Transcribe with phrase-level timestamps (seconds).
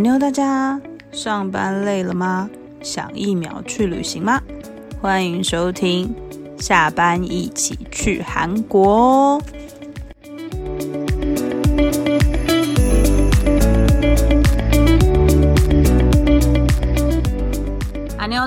[0.00, 0.80] 哈妞，大家
[1.12, 2.48] 上班累了吗？
[2.80, 4.40] 想一秒去旅行吗？
[4.98, 6.14] 欢迎收听，
[6.58, 9.42] 下班一起去韩国哦。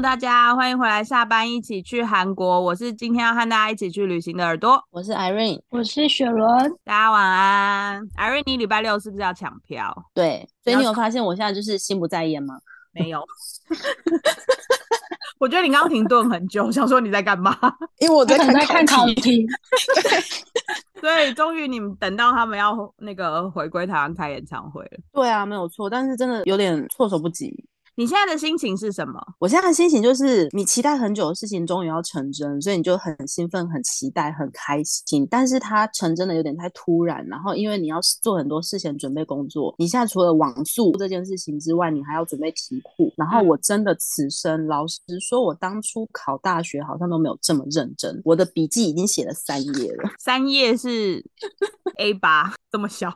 [0.03, 2.59] 大家欢迎回来，下班一起去韩国。
[2.59, 6.69] 我是今天要和大家一起去旅行的耳朵，我是 Irene，我是雪伦。
[6.83, 8.01] 大家晚安。
[8.17, 9.95] Irene，你礼拜六是不是要抢票？
[10.13, 12.53] 对，所以你有发现我现在就是心不在焉吗？
[12.91, 13.23] 没有。
[15.39, 17.57] 我觉得你刚刚停顿很久，想说你在干嘛？
[17.99, 19.47] 因为我在在看考题。
[20.99, 24.97] 对，终于你们等到他们要那个回归台湾开演唱会了。
[25.13, 27.53] 对啊，没有错，但是真的有点措手不及。
[27.95, 29.19] 你现在的心情是什么？
[29.39, 35.27] 我现在的心情就是你期待很久的事情终于要成真，所以你就很兴奋、很期待、很开心。
[35.29, 43.13] 但是它成真的有点太突然，然后因为你要做很多事前准备工作，你现在除了网速这件事情之外，你还要准备题库。
[43.15, 48.19] 然后我真的此生老实说，我当初考大学好像都没有这么认真。
[48.25, 51.23] 我的笔记已经写了三页了， 三页是
[51.97, 53.13] A 八这么小。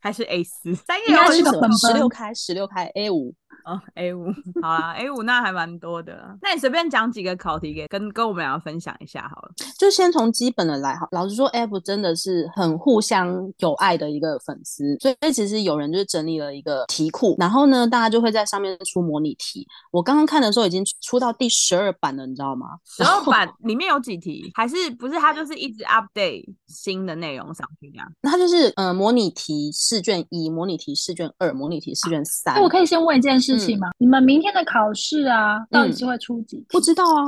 [0.00, 3.34] 还是 A 四，三页要是个十六开，十六开 A 五。
[3.64, 4.26] 哦，A 五，
[4.62, 6.36] 好啊，A 五那还蛮多的。
[6.42, 9.50] 那你随便讲几个考题给跟跟我们两个分享一下好了。
[9.78, 11.08] 就先从基本的来哈。
[11.12, 19.66] 老实说，App 真的是很互相有爱的一个粉丝，所以其实有人就是整理了一个题库，然后呢，大家就会在上面出模拟题。
[19.90, 22.66] 我刚刚看的时候已经出到第十二版了，你知道吗？
[22.84, 24.50] 十二版里面有几题？
[24.54, 25.14] 还是不是？
[25.18, 28.12] 它就是一直 update 新的内容上去这样。
[28.22, 32.54] 它就是呃，模拟题试卷一，模拟题试卷二，模拟题试卷三。
[32.54, 33.49] 那我可以先问一件事。
[33.58, 33.88] 事情吗？
[33.98, 36.64] 你们明天的考试啊，到底是会出几？
[36.68, 37.22] 不知道啊，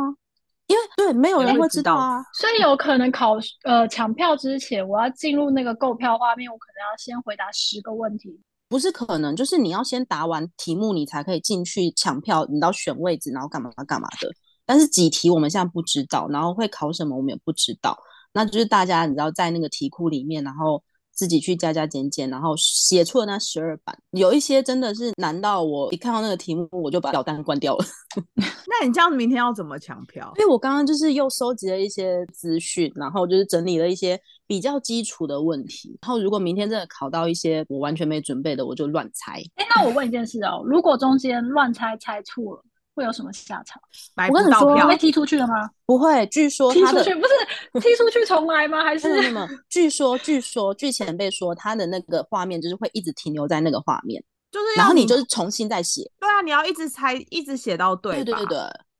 [0.66, 8.40] 因为对没有人会知道啊，所以有可能考呃抢票之前，我要进入那个购票画面，我可能要先回答十个问题。
[8.68, 14.28] 不是可能，就是你要先答完题目，你才可以进去抢票，你到选位置，然后干嘛干嘛的。
[14.64, 17.98] 但是几题我们现在不知道，然后会考什么我们也不知道，
[18.32, 20.82] 那就是大家你知道在那个题库里面，然后。
[21.12, 27.84] 自己去加加减减，然后写出了那十二版，有一些真的是难到我一看到那个题目，我就把表单关掉了。
[28.36, 30.32] 那你这样明天要怎么抢票？
[30.38, 35.96] 因为我刚刚就是又收集了一些资讯，然后就是整理了一些比较基础的问题。
[36.00, 39.42] 然后如果明天真的考到一些我完全没准备的，我就乱猜。
[39.56, 42.64] 哎，那我问一件事哦，如果中间乱猜猜错了？
[42.94, 43.80] 会有什么下场？
[44.28, 45.70] 我跟你说，被踢出去了吗？
[45.86, 48.82] 不会，据说踢出去不是踢出去重来吗？
[48.84, 49.48] 还是什么？
[49.68, 56.02] 据说，据说，据前辈说，他的那个画面就是会一直停留在那个画面，就是然后你就是重新再写。
[56.20, 58.22] 对啊，你要一直猜，一直写到对。
[58.22, 58.58] 对对对对。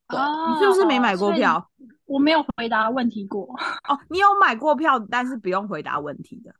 [0.09, 1.69] 你是不是没买过票？
[2.05, 3.43] 我没有回答问题过。
[3.87, 6.53] 哦，你有买过票，但是不用回答问题的，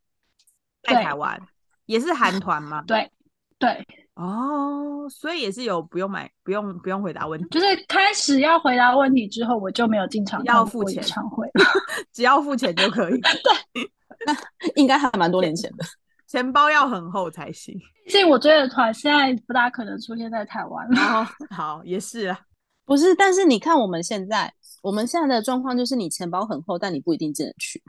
[0.83, 1.39] 在台湾
[1.85, 2.83] 也是韩团吗？
[2.87, 3.11] 对
[3.59, 3.85] 对。
[4.15, 11.47] 哦，所以也是有不用买，不用不用回答问题，就是开始要回答问题之后，我就没有进场要付钱唱会，
[12.13, 13.19] 只要付钱就可以。
[13.73, 13.91] 对，
[14.25, 14.35] 那
[14.75, 15.83] 应该还蛮多年前的，
[16.27, 17.75] 钱包要很厚才行。
[18.05, 21.27] 毕竟我追的团现在不大可能出现在台湾了。
[21.49, 22.39] 好，也是啊，
[22.85, 24.53] 不是，但是你看我们现在，
[24.83, 27.81] 我们现在的状况就是你钱包很厚，但你不一定进得去。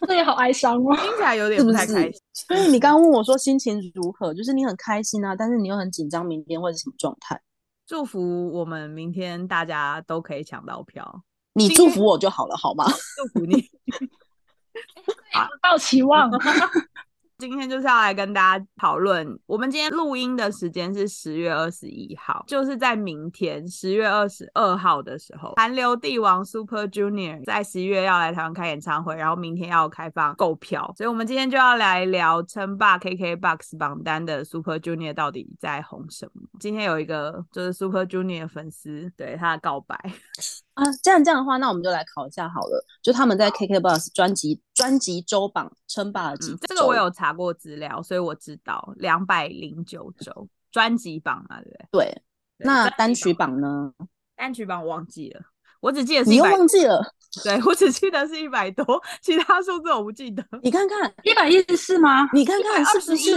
[0.06, 2.12] 这也好哀伤哦，听起来有点不太开心。
[2.32, 7.40] 所以你刚刚问我说心情如何，就是你很开心啊，但是你又很紧张，明天会是什么状态？
[7.86, 11.22] 祝福我们明天大家都可以抢到票，
[11.54, 12.84] 你祝福我就好了，好吗？
[13.16, 13.64] 祝福你，
[15.62, 16.30] 抱期望。
[17.38, 36.42] 今天就是要来跟大家讨论，我们今天录音的时间是十月二十一号，就是在明天十月二十二号的时候，韩流帝王 Super Junior 在十一月要来台湾开演唱会，然后明天要开放购票，所以我们今天就要来聊称霸 KKBOX 榜单的 Super Junior 到底在红什么。
[36.58, 39.96] 今天有一个就是 Super Junior 的粉丝对他的告白。
[40.78, 42.84] 啊，这样这样的话，那我们就来考一下好了。
[43.02, 46.54] 就他们在 KKBOX 专辑专辑周榜称霸了几？
[46.68, 52.04] 这个我有查过资料，所以我知道两百零九周专辑榜啊，对不对？
[52.06, 52.22] 对。
[52.58, 53.92] 那单曲榜呢？
[54.36, 55.40] 单曲榜我忘记了，
[55.80, 57.14] 我只记得是你又忘记了。
[57.44, 58.84] 对我只记得是一百多，
[59.20, 60.42] 其他数字我不记得。
[60.62, 62.28] 你看看一百一十四吗？
[62.32, 63.32] 你看看是不是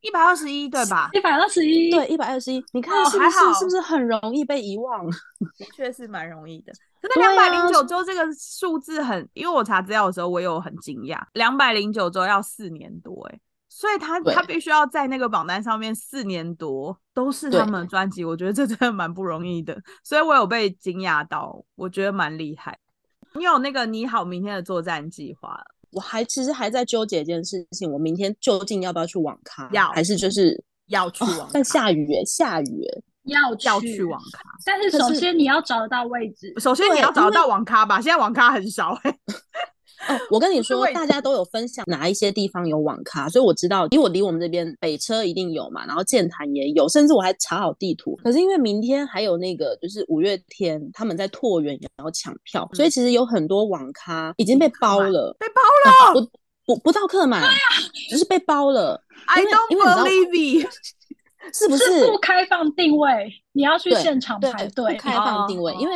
[0.00, 1.10] 一百二十一对吧？
[1.12, 5.06] 一百二十一对一百二十一，你看是不是是不是很容易被遗忘？
[5.58, 6.72] 的确是蛮容易的。
[7.02, 13.38] 可是两百零九周这个数字很，因为我查资料的时候我有很惊讶，两百零九周要四年多哎，
[13.68, 22.78] 所以他他必须要在那个榜单上面四年多都是他们的专辑，我觉得这真的蛮不容易的，所以我有被惊讶到，我觉得蛮厉害。
[23.36, 25.60] 你有那个你好明天的作战计划，
[25.90, 29.88] 我还其实还在纠结一件事情，我明天究竟要不要去网咖，要。
[29.90, 34.42] 还是就是哦要去网咖，但下雨耶，下雨耶，要要去网咖。
[34.64, 36.54] 但是首先你要找得到位置。
[36.58, 39.18] 首先你要找得到网咖吧，现在网咖很少哎、
[40.08, 48.14] 哦，我跟你说大家都有分享哪一些地方有网咖，所以我知道，因为我离我们这边北车一定有嘛，然后剑潭也有，甚至我还查好地图。
[48.22, 55.62] 可是因为明天还有那个就是五月天他们在拓园也要抢票，所以其实有很多网咖已经被包了，被包
[56.12, 56.20] 了。
[56.64, 57.42] 不不不到客满，
[58.08, 60.68] 只是被包了，I don't believe it。
[61.52, 64.98] 是不是不开放定位，你要去现场排队不。
[64.98, 65.94] 开放定位，哦因为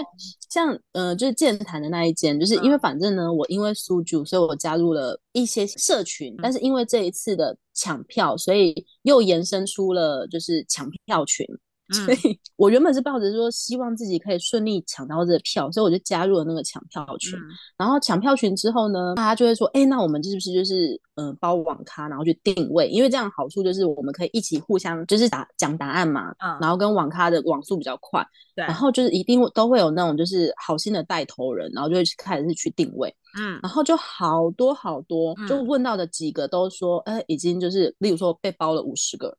[0.50, 11.46] 像呃，就是健谈的那一间，就是因为嗯反正呢，我因为苏 ጁ，所以我加入了一些社群，但是因为这一次的抢票，所以又延伸出了就是抢票群。
[11.90, 12.16] 所嗯。
[12.24, 17.38] 以我原本是抱着说希望自己可以顺利抢到这个票，所以我就加入了那个抢票群。
[17.38, 17.42] 嗯。
[17.76, 22.88] 然后抢票群之后呢，大家就会说，哎，那我们是不是就是呃包网咖，然后去定位？
[22.88, 26.58] 因为这样好处就是我们可以一起互相就是答讲答案嘛，嗯。
[26.60, 28.26] 然后跟网咖的网速比较快。
[28.54, 33.08] 对，然后就是一定会都会有那种就是好心的带头人，然后就会去开始去定位，
[33.38, 33.60] 嗯。
[33.62, 35.66] 然后就好多好多，就嗯。
[35.68, 39.36] 问到的几个都说，哎、已经就是例如说被包了五十个，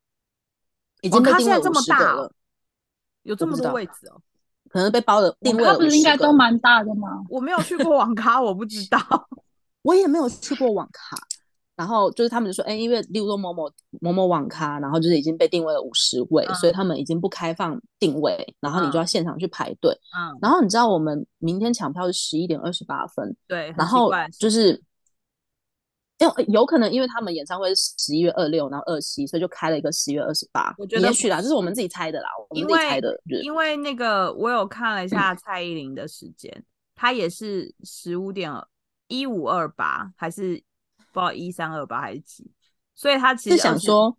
[1.02, 2.32] 已经被定位五十个了，
[3.30, 4.20] 有这么多位置哦。
[4.70, 7.24] 可能被包的定位不是应该都蛮大的吗？
[7.30, 9.00] 我没有去过网咖，我不知道。
[9.82, 11.18] 我也没有去过网咖。
[11.76, 13.72] 然后就是他们就说，哎，因为例如说某某
[14.02, 19.98] 某某网咖，然后就是已经被定位了五十位，嗯所以他们已经不开放定位，然后你就要现场去排队。
[20.14, 24.84] 嗯，然后你知道我们明天抢票是十一点二十八分，对，然后就是，
[26.20, 30.74] 因为有可能因为他们演唱会是十一月二六，然后二七，所以就开了一个十月二十八。
[30.78, 33.22] 我觉得也许啦，这是我们自己猜的啦，我因们自己猜为的。
[33.28, 36.64] 就是因为那个我有看了一下蔡依林的时间，
[36.96, 38.52] 她也是十五点
[39.08, 40.62] 一五二八，还是
[41.14, 42.52] 不知道一三二八还是几，
[42.94, 44.18] 所以她其实20想说，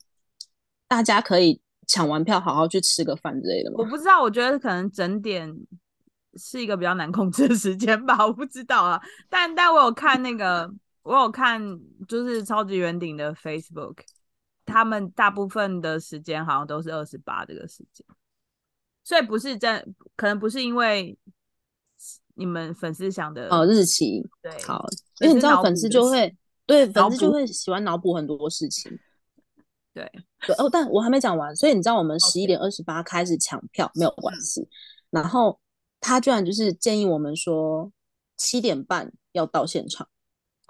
[0.88, 3.76] 大家可以抢完票好好去吃个饭之类的吗？
[3.78, 5.54] 我不知道，我觉得可能整点
[6.36, 9.00] 是一个比较难控制的时间吧，我不知道啊。
[9.28, 10.72] 但但我有看那个，
[11.10, 11.60] 我有看
[12.06, 13.96] 就是超级圆顶的 Facebook，
[14.64, 18.06] 他们大部分的时间好像都是二十八这个时间，
[19.02, 21.18] 所以不是真，可能不是因为
[22.34, 24.86] 你们粉丝想的哦，日期对，好，
[25.20, 26.32] 因为你知道粉丝就会
[26.64, 28.96] 对粉丝就会喜欢脑补很多事情。
[29.92, 30.08] 对，
[30.46, 34.68] 对哦，但我还没讲完，所以你知道我们十一点二十八开始抢票没有关系，
[35.10, 35.58] 然后
[35.98, 37.90] 他居然就是建议我们说
[38.36, 40.06] 七点半要到现场。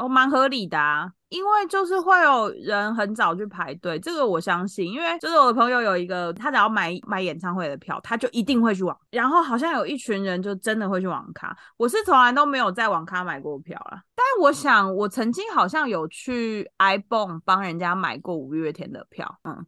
[0.00, 19.66] 哦，蛮合理的啊，因为就是会有人很早去排队，这个我相信，因为就是我的朋友有一个，他只要买买演唱会的票，他就一定会去网，然后好像有一群人就真的会去网咖，我是从来都没有在网咖买过票啦，但我想我曾经好像有去 iPhone 帮人家买过五月天的票，嗯，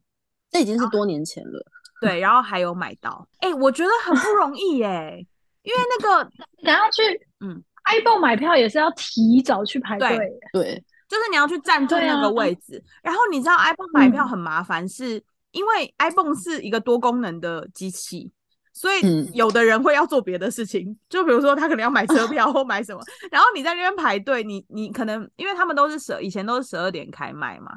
[0.51, 1.63] 这已经是多年前了，
[2.01, 5.27] 对，然后还有买到，哎、我觉得很不容易耶、
[5.63, 6.25] 因为那个
[6.65, 7.03] 等下去
[7.41, 10.19] 嗯 iPhone 买票也是要提早去排队。
[10.53, 18.31] 对，就是你要去占住那个位置，然后你知道 iPhone 买票嗯很麻烦，是因为 iPhone 是一个多功能的机器，
[18.73, 23.01] 所以嗯有的人会要做别的事情，就比如说他可能要买车票或买什么，
[23.31, 27.73] 然后你在那边排队，你你可能因为他们都是十以前都是十二点开卖嘛。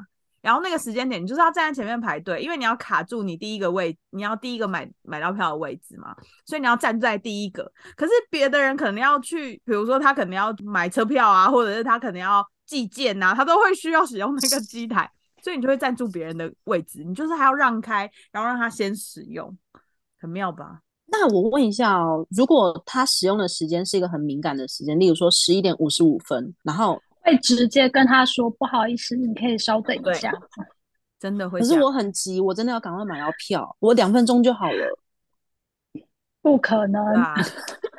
[0.46, 7.68] 然后那个时间点，你就是要站在前面排队，因为你要卡住你第一个位，你要第一个买买到票的位置嘛，所以你要站在第一个。
[7.96, 15.10] 可是别的人可能要去，比如说他可能要买车票啊，或者是他可能要寄件啊，他都会需要使用那个机台，
[15.42, 19.52] 所以你就会占住别人的位置，你就是还要让开，然后让他先使用，
[20.20, 20.78] 很妙吧？
[21.06, 30.32] 那我问一下哦，如果他使用的时间是一个很敏感的时间，例如说十一点五十五分，然后会直接跟他说不好意思，你可以稍等一下。
[31.18, 31.58] 真的会。
[31.60, 34.86] 可是我很急，我真的要赶快买到票，我两分钟就好了。
[36.42, 37.34] 不可能，对啊，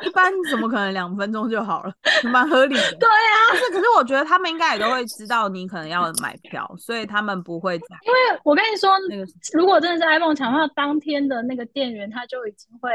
[0.05, 1.91] 一般怎么可能两分钟就好了？
[2.31, 2.81] 蛮合理的。
[2.97, 12.89] 对啊，是可是我觉得他们应该也都会知道你可能要买票，所以他们不会在因为我跟你说，那个如果真的是 iPhone 抢票当天的那个店员，他就已经会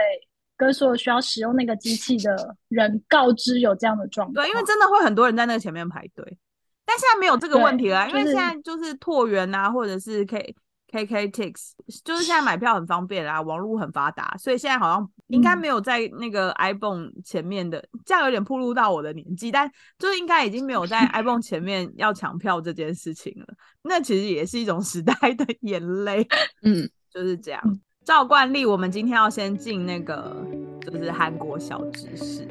[0.63, 4.35] 跟所有需要使用那个机器的人告知有这样的状况。
[4.35, 6.39] 对，因为真的会很多人在那个前面排队，
[6.85, 10.55] 但现在没有这个问题了啊，因为现在就是拓元啊，或者是 K
[10.93, 11.73] K K Tix，
[12.05, 23.47] 就是现在买票很方便啦，网络很发达，所以现在好像应该嗯没有在那个 iPhone 前面的，这样有点暴露到我的年纪，但就是应该已经没有在 iPhone 前面要抢票这件事情了。
[23.83, 26.29] 那其实也是一种时代的眼泪。
[26.63, 27.63] 嗯，就是这样。
[28.05, 30.37] 照惯例，我们今天要先进那个
[30.81, 32.45] 就是韩国小知识，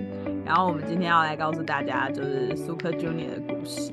[0.46, 3.90] 然后我们今天要来告诉大家就是 Super Junior 的故事。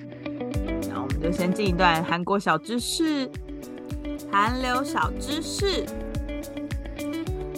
[0.89, 3.29] 然后我们就先进一段韩国小知识，
[4.31, 5.85] 韩流小知识。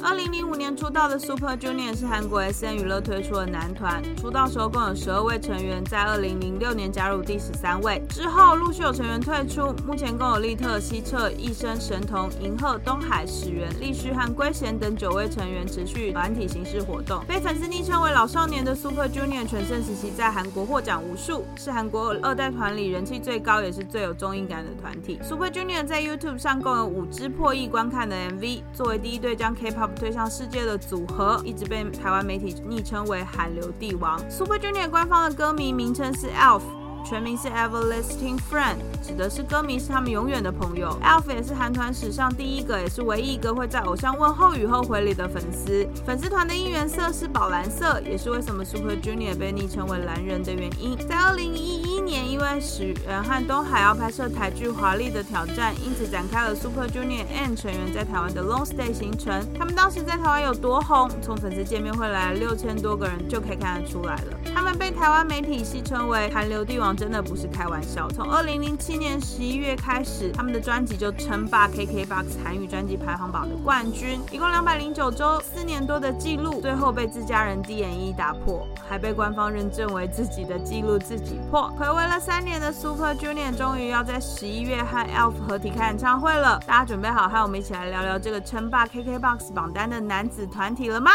[0.02, 17.22] 二零零五年出道的 Super Junior 是韩国 SM 娱乐推出的男团，出道时候共有十二位成员，在二零零六年加入第十三位，之后陆续有成员退出，目前共有利特、希澈、一生、神童、银赫、东海、始源、立旭和圭贤等九位成员持续团体形式活动。
[17.26, 25.20] 被粉丝昵称为“老少年”的 Super Junior 全盛时期在韩国获奖无数，是韩国二代团里人气最高也是最有综艺感的团体。
[25.22, 34.18] Super Junior 在 YouTube 上共有五支破亿观看的 MV，作为第一对将 K-pop 推向世界的组合，一直被台湾媒体昵称为“韩流帝王”。
[34.30, 36.79] Super Junior 官方的歌迷名称是 ELF。
[37.04, 40.96] 全名是 Everlasting Friend，指的是歌迷是他们永远的朋友。
[41.02, 45.86] ELF 也是韩团史上第一个，也是唯一一个会在偶像问候语后回礼的粉丝。
[46.06, 50.96] 粉丝团的应援色是宝蓝色，也是为什么 Super Junior 被昵称为蓝人的原因。
[51.08, 59.44] 在二零一一年，因为始源和东海要拍摄台剧《华丽的挑战》，因此展开了 Super Junior and 成员在台湾的 Long Stay 行程。
[59.58, 64.38] 他们当时在台湾有多红，从粉丝见面会来六千多个人就可以看得出来了。
[64.54, 66.89] 他们被台湾媒体戏称为“韩流帝王”。
[66.96, 68.08] 真的不是开玩笑。
[68.10, 81.72] 从二零零七年十一月开始，他们的专辑就称霸 KKBOX 韩语专辑排行榜的冠军，一共两百零九周，四年多的记录，最后被自家人 D.N.E 打破，还被官方认证为自己的记录自己破。
[81.78, 91.10] 暌违了三年的 Super Junior 终于要在十一月和 ELF 合体开演唱会了，大家准备好和我们一起来聊聊这个称霸 KKBOX 榜单的男子团体了吗？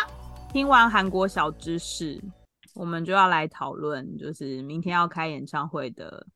[0.52, 2.22] 听完韩国小知识。
[2.76, 6.28] 我们就要来讨论，就是明天要开演唱会的，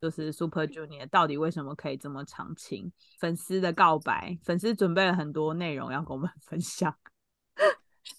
[0.00, 2.92] 就是 Super Junior 到底为什么可以这么长情？
[3.18, 6.94] 粉丝的告白，粉丝准备了很多内容要跟我们 分享。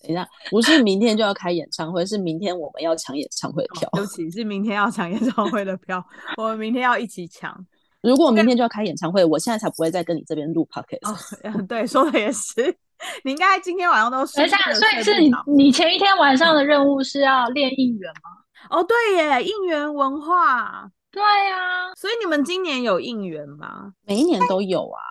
[0.01, 3.89] 等一下，不是明天就要开演唱会，是明天我们要抢演唱会的票。
[3.93, 6.03] 对不起，是明天要抢演唱会的票，
[6.37, 7.55] 我们明天要一起抢。
[8.01, 11.11] 如果明天就要开演唱会，我现在才不会再跟你这边录 podcast。
[11.11, 12.75] 哦， 对，说的也是。
[13.23, 14.45] 你应该今天晚上都睡。
[14.45, 18.29] 等一下，所以是你你前一天晚上的任务是要练应援吗？
[18.69, 20.91] 哦，对耶，应援文化。
[21.11, 23.93] 对呀，所以你们今年有应援吗？
[24.05, 25.01] 每一年都有啊，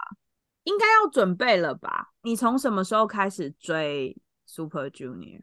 [0.65, 2.11] 应该要准备了吧？
[2.23, 4.17] 你从什么时候开始追
[4.47, 5.41] Super Junior？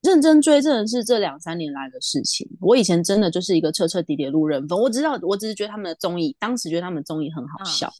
[0.00, 2.48] 认真追真的是这两三年来的事情。
[2.60, 7.92] 我以前真的就是一个彻彻底底的路人粉，我知道，我只是觉得他们的综艺，当时觉得他们综艺很好笑。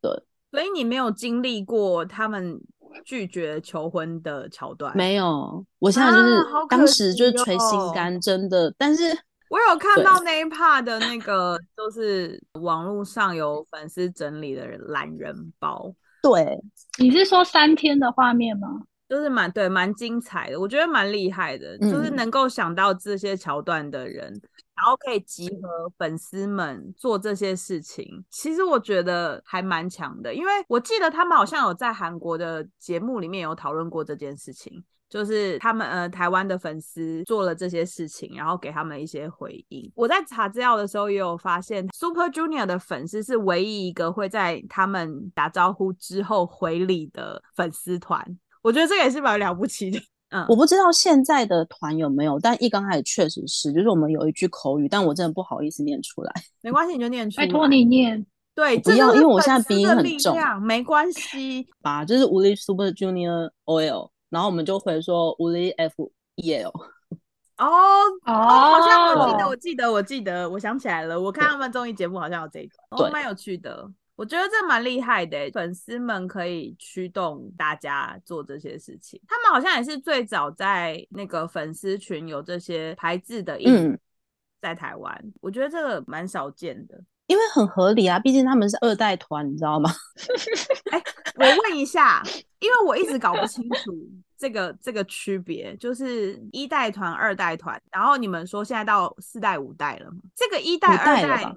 [0.00, 0.10] 对。
[0.50, 2.60] 所以你没有经历过他们
[3.04, 4.96] 拒绝求婚的桥段？
[4.96, 8.74] 没有，我现在就是当时就是捶心肝，真的。
[8.76, 9.04] 但是
[9.48, 15.94] 我有看到那一 part 的那个，就是网络上有粉丝整理的懒人包。
[16.22, 16.58] 对，
[16.98, 18.82] 你是说三天的画面吗？
[19.08, 24.40] 就是蛮对，蛮精彩的，我觉得蛮厉害的，就是能够想到这些桥段的人。
[24.80, 39.92] 然后可以集合粉丝们做这些事情，其实我觉得还蛮强的，因为我记得他们好像有在韩国的节目里面有讨论过这件事情，就是他们呃台湾的粉丝做了这些事情，然后给他们一些回应。
[39.94, 48.24] 我在查资料的时候也有发现，Super Junior 的粉丝是唯一一个会在他们打招呼之后回礼的粉丝团，
[48.62, 50.00] 我觉得这个也是蛮了不起的。
[50.30, 56.32] 嗯，我不知道现在的团有没有，但一刚开始确实是，就是我们有一句口语，但我真的不好意思念出来。
[56.62, 57.46] 没关系，你就念出来。
[57.46, 58.24] 拜托你念。
[58.54, 60.36] 对，不要，因为我现在鼻音很重。
[60.62, 61.66] 没关系。
[61.80, 66.72] 吧，就是无力 Super Junior Oil，然后我们就回说无力 F E L。
[67.56, 67.66] 哦
[68.26, 73.88] 哦，好像我记得，我记得，我记得，我想起来了，我看他们综艺节目好像有这个，哦，蛮有趣的。
[74.20, 79.18] 我觉得这蛮厉害的，粉丝们可以驱动大家做这些事情。
[79.26, 83.98] 他们好像也是最早在那个粉丝群有这些牌子的，嗯，
[84.60, 89.90] 在台湾，我觉得这个蛮少见的，因为很合理啊，毕竟他们是二代团，你知道吗？
[90.92, 91.02] 哎，
[91.36, 92.22] 我问一下，
[92.58, 93.90] 因为我一直搞不清楚
[94.36, 100.18] 这个这个区别，就是一代团、二代团，然后你们说现在到四代、五代了吗？
[100.36, 101.56] 这个一代、二代。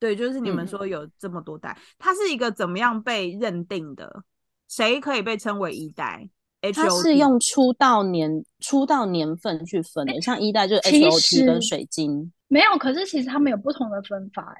[0.00, 4.22] 对，就是你们说有这么多代，它是一个怎么样被认定的？
[4.68, 6.28] 谁可以被称为一代？
[6.74, 12.32] 它是用出道年出道年份去分的，像一代就是 H O T 跟水晶。
[12.48, 14.54] 没有，可是其实他们有不同的分法。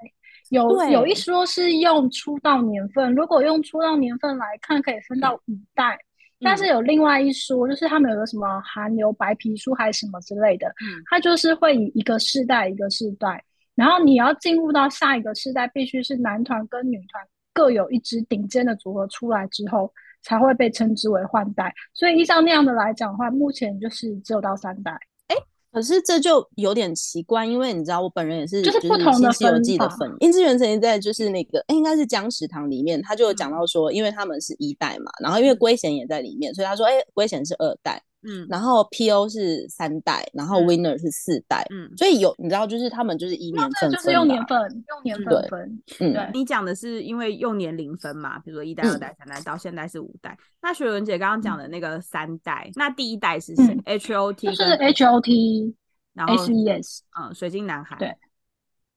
[0.50, 5.98] 有有一说是用出道年份，如果用出道年份来看，可以分到五代。
[6.40, 10.72] 但是有另外一说，就是他们有个什么韩流白皮书还是什么之类的，
[11.10, 13.44] 它就是会以一个世代一个世代。
[13.78, 19.88] 然后你要进入到下一个世代，必须是男团跟女团各有一支顶尖的组合出来之后，
[20.20, 21.72] 才会被称之为换代。
[21.94, 24.90] 所以依照那样的来讲的话，目前就是只有到三代。
[25.28, 25.36] 哎，
[25.70, 30.12] 可是这就有点奇怪，因为你知道我本人也是就是是不同的新西游记的粉。
[30.18, 45.82] 殷志源曾经在就是那个，哎，应该是姜食堂里面，他就有讲到说，因为他们是一代嘛，然后因为龟贤也在里面，所以他说，哎，龟贤是二代，嗯然后 PO 是三代，然后嗯 Winner 是四代，嗯，所以有你知道，就是他们就是一年份就是用年份，用年份分。
[46.00, 50.36] 嗯对，你讲的是因为用年龄分嘛，比如说一代、嗯二代、三代，到现在是五代。
[50.60, 55.74] 那雪文姐刚刚讲的那个三代，那第一代是谁嗯？H O T 就是 E 跟 H O T
[56.14, 57.96] 然后 S E S，嗯，水晶男孩。
[57.98, 58.14] 对。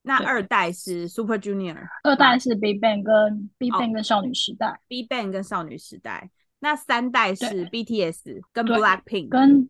[0.03, 6.31] 那二代是 Super Junior，二代是 Big Bang 跟 Big 哦 Bang 跟少女时代，，Big Bang 跟少女时代。
[6.61, 9.69] 那三代是 B T S 跟 Black Pink，跟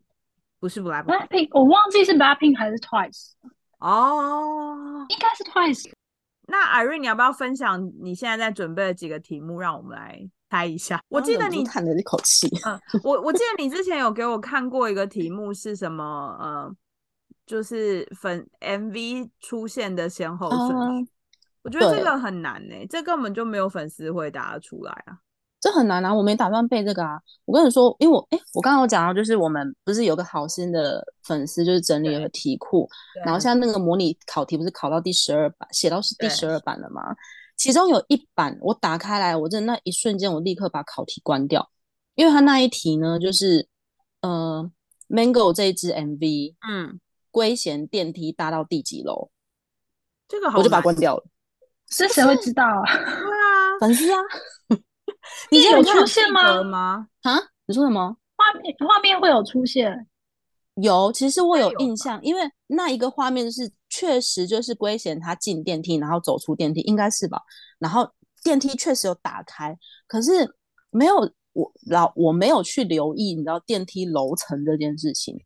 [0.60, 3.32] 不是 Black Pink Blackpink，我忘记是 Blackpink 还是 Twice，
[3.78, 5.04] 哦。
[5.08, 5.90] 应该是 Twice。
[6.46, 10.20] 那 Irene，你要不要分享你现在在准备的几个题目，让我们来
[10.50, 11.00] 猜一下？
[11.08, 16.04] 我记得你叹了一口气，嗯，我我记得你之前有给我看过一个题目是什么？
[16.40, 16.70] 呃，
[17.46, 21.04] 就是粉 MV 出现的先后顺序。
[21.04, 21.06] 哦
[21.64, 25.16] 我觉得这个很难呢、这根本就没有粉丝回答得出来啊。
[25.62, 27.20] 这很难啊，我没打算背这个啊。
[27.44, 32.88] 我跟你说，因为我哎，我刚刚有讲到，就是我们不是有个好心的粉丝，就是整理了个题库，
[33.24, 37.14] 然后像那个模拟考题不是考到第十二版，写到是第十二版了吗？
[37.56, 41.70] 其中有一版我打开来，我真的那一瞬间，我立刻把考题关掉，
[42.16, 43.68] 因为他那一题呢，就是
[44.22, 44.68] 呃
[45.08, 46.98] ，Mango 这一支 MV 嗯，
[47.30, 49.30] 龟贤电梯搭到第几楼，
[50.26, 51.24] 这个好我就把它难关掉了。
[51.88, 52.82] 是谁会知道啊？
[52.84, 54.18] 对啊，粉丝啊，
[55.50, 56.62] 你有出现吗？
[56.62, 57.08] 吗？
[57.22, 57.38] 啊？
[57.66, 58.16] 你说什么？
[58.36, 60.06] 画面画面会有出现，
[60.74, 67.40] 有，其实我有印象，因为那一个画面是确实就是龟贤他进电梯，然后走出电梯，应该是吧？
[67.78, 68.08] 然后
[68.42, 70.56] 电梯确实有打开，可是
[70.90, 71.16] 没有
[71.52, 75.38] 我老我没有去留意，你知道电梯楼层这件事情。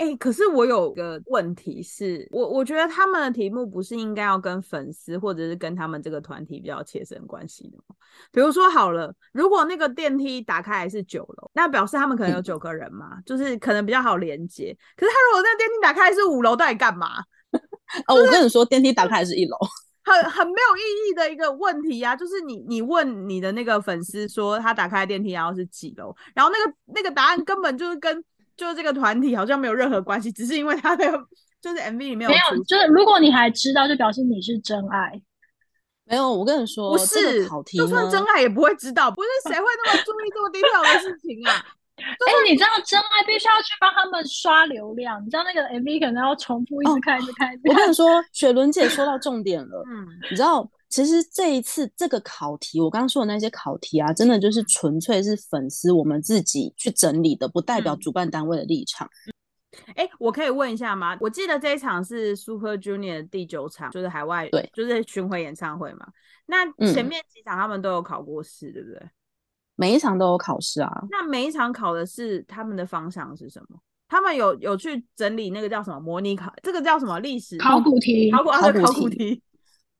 [0.00, 7.94] 哎、可是我有个问题是，我我觉得他们的题目不是应该要跟粉丝或者是跟他们这个团体比较切身关系的吗？
[8.32, 14.74] 比如说好了，如果那个电梯打开来是九楼，那表示他们可能有嗯九个人嘛，就是可能比较好连接。
[14.96, 17.22] 可是他如果那个电梯打开来是五楼，到底干嘛？
[18.08, 19.58] 哦，我跟你说，电梯打开还是一楼，
[20.02, 28.24] 很很没有意义的一个问题呀、就是你你问你的那个粉丝说他打开电梯然后是几楼，然后那个那个答案根本就是跟
[28.60, 31.06] 就是这个团体好像没有任何关系，只是因为他的
[31.62, 35.18] 就是 MV 里面没有没，有就是如果你还知道，就表示你是真爱。
[36.04, 36.30] 没有。
[36.30, 41.64] 我跟你说，不是就算真爱也不会知道，不是谁会那么注意这么低调的事情啊？
[41.96, 47.72] 哎、你知道真爱必须要去帮他们刷流量，你知道那个 MV 可能要重复一直开，一直看，一直看。
[47.72, 49.84] 我跟你说，雪伦姐说到重点了。
[49.88, 59.08] 嗯，你知道，其实这一次这个考题，我刚刚说的那些考题啊，真的就是纯粹是粉丝我们自己去整理的，不代表嗯主办单位的立场。
[59.94, 61.16] 哎、我可以问一下吗？
[61.20, 66.06] 我记得这一场是 Super Junior 的第九场，就是海外对就是巡回演唱会嘛。
[66.46, 69.00] 那嗯前面几场他们都有考过试，对不对？
[69.76, 73.78] 每一场都有考试啊，那每一场考的是他们的方向是什么？
[74.08, 79.40] 他们有有去整理那个叫什么模拟考，这个叫什么历史考古题，考古啊，考古题。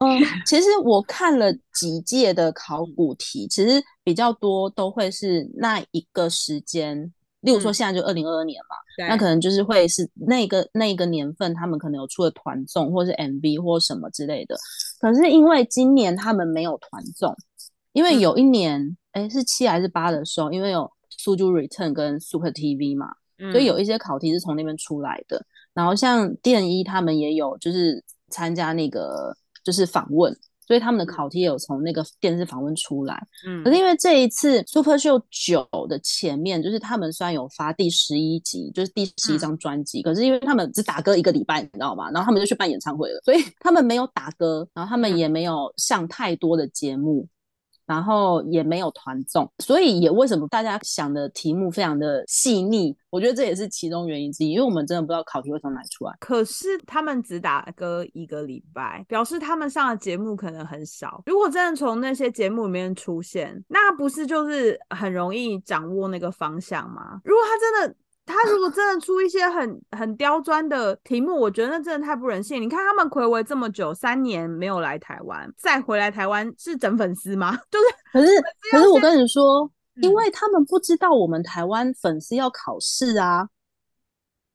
[0.01, 7.01] 嗯， 其实我看了几届的考古题，其实比较多都会是那一个时间，
[7.41, 14.57] 例如说嗯现在就二零二二年嘛，对那可能就是会是那个那个年份，他们可能有出了团综或是 MV 或什么之类的。
[15.01, 17.35] 可是因为今年他们没有团综，
[17.93, 23.09] 因为嗯有一年，哎、是七还是八的时候，因为有苏珠 Return 跟 Super TV 嘛，
[23.39, 25.45] 嗯所以有一些考题是从那边出来的。
[25.75, 30.35] 然后像电一他们也有就是参加那个就是访问，
[30.67, 33.21] 所以他们的考题也有从那个电视访问出来。
[33.47, 42.11] 嗯可是因为这一次 Super Show 九的前面，就是他们虽然有发第十一集，就是第十一嗯张专辑，可是因为他们只打歌一个礼拜，你知道吗？
[42.11, 47.27] 然后他们就去办演唱会了，所以他们没有打歌，然后他们嗯也没有上太多的节目。
[47.91, 56.15] 然后也没有团综，所以也为什么大家想的题目非常的细腻，我觉得这也是其中原因之一，因为我们真的不知道考题会从哪里出来。
[56.21, 61.21] 可是他们只打歌一个礼拜，表示他们上的节目可能很少。
[61.27, 67.21] 如果真的从那些节目里面出现，那不是就是很容易掌握那个方向吗？
[67.25, 67.97] 如果他真的。
[68.31, 72.63] 他如果真的出一些很很刁钻的题目，我觉得那真的太不人性。
[72.63, 77.57] 你看他们暌违这么久，三年没有来台湾，再回来台湾是整粉丝吗？
[77.71, 79.71] 就是可是，可是我跟你说，
[80.03, 83.49] 因嗯为他们不知道我们台湾粉丝要考试啊。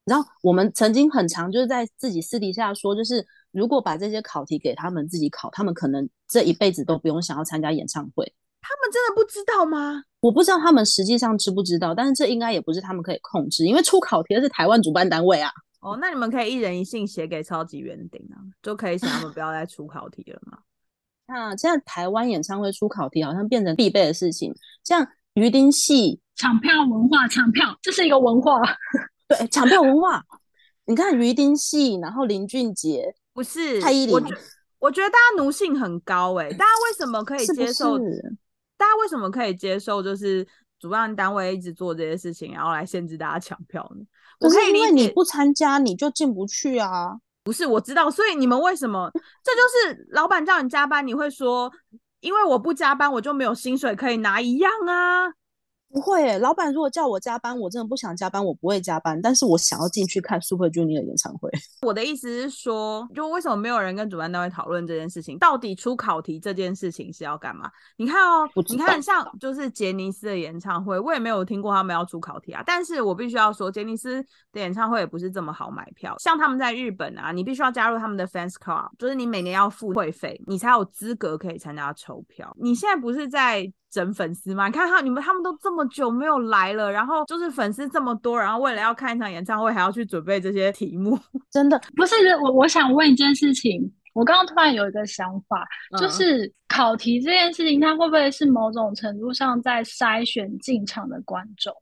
[0.06, 8.34] 然后我们曾经很长就是在自己私底下说，就是如果把这些考题给他们自己考，他们可能这一辈子都不用想要参加演唱会。
[8.68, 10.04] 他们真的不知道吗？
[10.22, 15.52] 我不知道他们实际上知不知道，但是这应该也不是他们可以控制，因为出考题的是台湾主办单位啊。
[15.82, 20.58] 哦，那你们可以一人一信写给超级园丁啊，就可以请他们不要再出考题了嘛。
[21.28, 24.52] 那现在台湾演唱会出考题好像变成必备的事情，
[24.84, 28.62] 像鱼丁戏抢票文化，抢票这是一个文化，
[29.30, 30.24] 对，抢票文化。
[30.88, 34.36] 你看鱼丁戏，然后林俊杰不是蔡依林，我觉
[34.80, 38.00] 我觉得大家奴性很高哎、大家为什么可以接受？
[38.76, 40.46] 是大家为什么可以接受就是
[40.80, 44.06] 主办单位一直做这些事情，然后来限制大家抢票呢？
[44.42, 47.16] 我可以因为，你不参加，你就进不去啊。
[47.44, 49.10] 不是我知道，所以你们为什么？
[49.44, 49.62] 这就
[49.94, 51.72] 是老板叫你加班，你会说，
[52.20, 55.28] 因为我不加班，我就没有薪水可以拿一样啊。
[55.96, 61.50] 不会耶，老板如果叫我加班，我真的不想加班，我不会加班，但是我想要进去看 Super Junior 的演唱会。
[61.88, 65.40] 我的意思是说，就为什么没有人跟主办单位讨论这件事情？
[65.40, 67.72] 到底出考题这件事情是要干嘛？
[67.96, 72.62] 你看哦你看像就是杰尼斯的演唱会，我也没有听过他们要出考题啊。
[72.66, 76.14] 但是我必须要说，杰尼斯的演唱会也不是这么好买票。
[76.20, 82.54] 像他们在日本啊，你必须要加入他们的 fans club，就是你每年要付会费，你才有资格可以参加抽票。
[82.60, 84.68] 你现在不是在整粉丝吗？
[84.68, 91.18] 你看他你们他们都这么久没有来了，然后就是粉丝这么多，然后为了要看一场演唱会，还要去准备这些题目。
[91.50, 93.90] 真的，不是我，我想问一件事情。
[94.14, 95.66] 我刚刚突然有一个想法，
[95.98, 101.74] 就嗯是考题这件事情，它会不会是某种程度上在筛选进场的观众？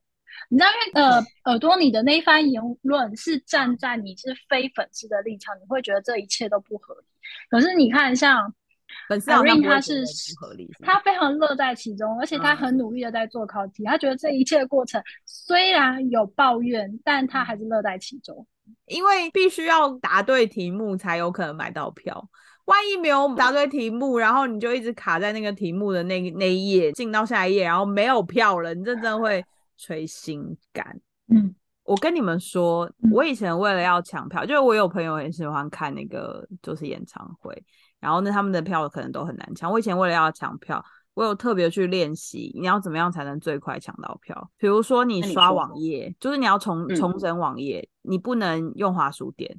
[0.49, 7.05] 你知道，因为呃，耳朵你的那一番言论是站在你是非粉丝的立场，你会觉得这一切都不合理。
[7.49, 8.51] 可是你看，像
[9.07, 10.03] 粉丝好像 Irene 不会他是
[10.39, 13.83] 合理，他非常乐在其中，而且他嗯很努力的在做考题。
[13.83, 18.45] 他觉得这一切的过程虽然有抱怨，但他还是乐在其中。
[18.85, 22.29] 因为必须要答对题目才有可能买到票。
[22.65, 29.43] 万一没有答对题目，然后你就一直卡在那个题目的那那一页，进到下一页，然后没有票了，你这真的会
[29.77, 30.97] 捶心肝。
[31.27, 37.53] 嗯，我跟你们说，嗯我以前为了要抢票，就是我有朋友很喜欢看那个就是演唱会，
[38.03, 39.71] 然后呢他们的票可能都很难抢。
[39.71, 44.51] 我以前为了要抢票，我有特别去练习你要怎么样才能最快抢到票。
[44.57, 49.57] 比如说你刷网页，就是你要重嗯重整网页，你不能用滑鼠点，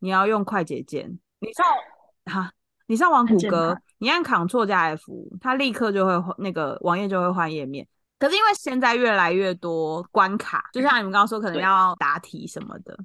[0.00, 1.18] 你要用快捷键。
[1.38, 1.64] 你上
[2.26, 2.52] 哈，
[2.86, 7.86] 你上网谷歌你按 Ctrl 加 F，它立刻就会换那个网页就会换页面。
[8.18, 12.98] 可是因为现在越来越多关卡，就像你们刚刚说，可能要答题什么的，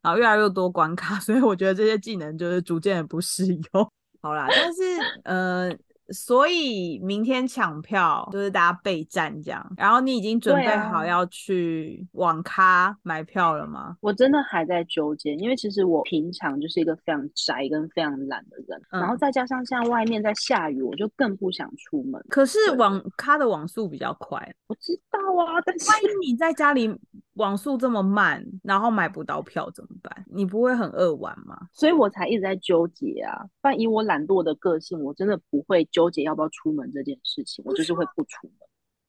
[0.00, 3.92] 然后越来越多关卡，所以我觉得这些技能就是逐渐的不适用。
[4.24, 4.80] 好啦，但是
[5.24, 5.70] 呃，
[6.08, 13.98] 所以明天抢票就是大家备战这样，然后你已经准备好要去网咖买票了吗？
[14.00, 22.24] 我真的还在纠结，因为其实我平常就是一个非常宅跟非常懒的人，然后嗯再加上现在外面在下雨，我就更不想出门。
[22.30, 26.88] 可是网咖的网速比较快，我知道啊，但是万一你在家里
[27.34, 30.24] 网速这么慢，然后买不到票怎么办？
[30.26, 31.56] 你不会很扼腕吗？
[31.72, 33.44] 所以我才一直在纠结啊。
[33.60, 38.56] 但以我懒惰的个性，我真的不会纠结要不要出门这件事情，我就是会不出门。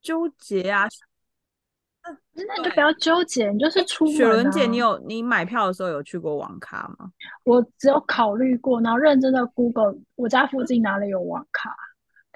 [0.02, 0.88] 纠结啊！
[2.34, 4.18] 那你就不要纠结，你就是出门、啊。
[4.18, 7.12] 雪伦姐，你有你买票的时候有去过网咖吗？
[7.44, 11.76] 我只有考虑过，然后认真的 Google 我家附近哪里有网咖，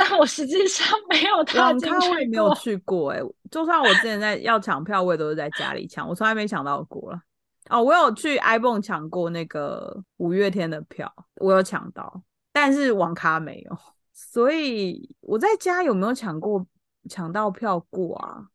[0.01, 3.11] 但我实际上 没有踏网进咖我也没有去过。
[3.11, 3.19] 哎、
[3.51, 7.21] 就算我之前在要抢票，我也都是在家里抢，我从来没抢到过了。
[7.69, 13.77] 哦，我有去 iPhone 抢过那个五月天的票，我有抢到，但是网咖没有。
[14.13, 16.65] 所以我在家有没有抢过
[17.09, 18.47] 抢到票过啊？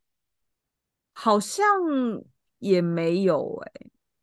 [1.13, 1.63] 好像
[2.57, 3.71] 也没有哎、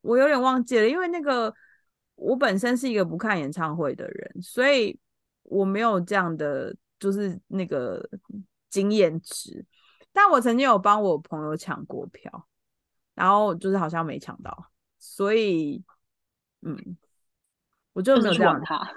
[0.01, 1.55] 我有点忘记了，因为那个
[2.17, 4.99] 我本身是一个不看演唱会的人，所以
[5.45, 8.09] 我没有这样的就是那个
[8.71, 9.67] 经验值。
[10.12, 12.47] 但我曾经有帮我朋友抢过票，
[13.15, 15.83] 然后就是好像没抢到，所以
[16.61, 16.97] 嗯，
[17.93, 18.93] 我就就是没有这样去网咖，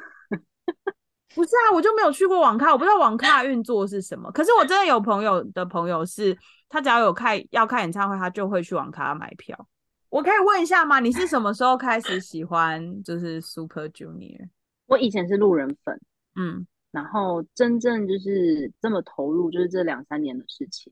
[1.33, 4.31] 不是啊，我就没有去过网咖，我不知道网咖的运作是什么。
[4.31, 6.37] 可是我真的有朋友的朋友是，
[6.69, 9.67] 他只要有看要看演唱会，他就会去网咖买票。
[10.09, 10.99] 我可以问一下吗？
[10.99, 14.49] 你是什么时候开始喜欢就是 Super Junior？
[14.85, 15.99] 我以前是路人粉，
[16.35, 20.91] 嗯，然后真正就是这么投入，就是这两三年的事情。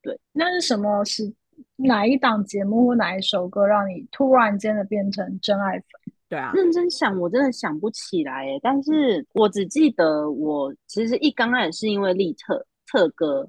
[0.00, 1.04] 对那是什么？
[1.04, 1.32] 是
[1.76, 5.86] 哪一档节目或哪一首歌让你突然间的变成真爱粉？
[6.28, 13.48] 对啊，认真想，我真的想不起来诶，但是我只记得我其实一刚开始是因为立特特哥，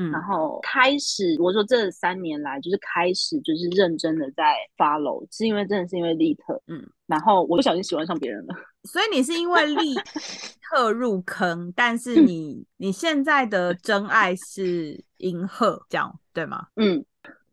[0.00, 8.54] 嗯然后开始我说这三年来就是开始就是认真的在 follow，是因为真的是因为利特，嗯，然后我不小心喜欢上别人了。
[8.90, 9.94] 所以你是因为利
[10.62, 16.66] 特入坑，但是你你现在的真爱是银赫，这样对吗？
[16.76, 17.04] 嗯，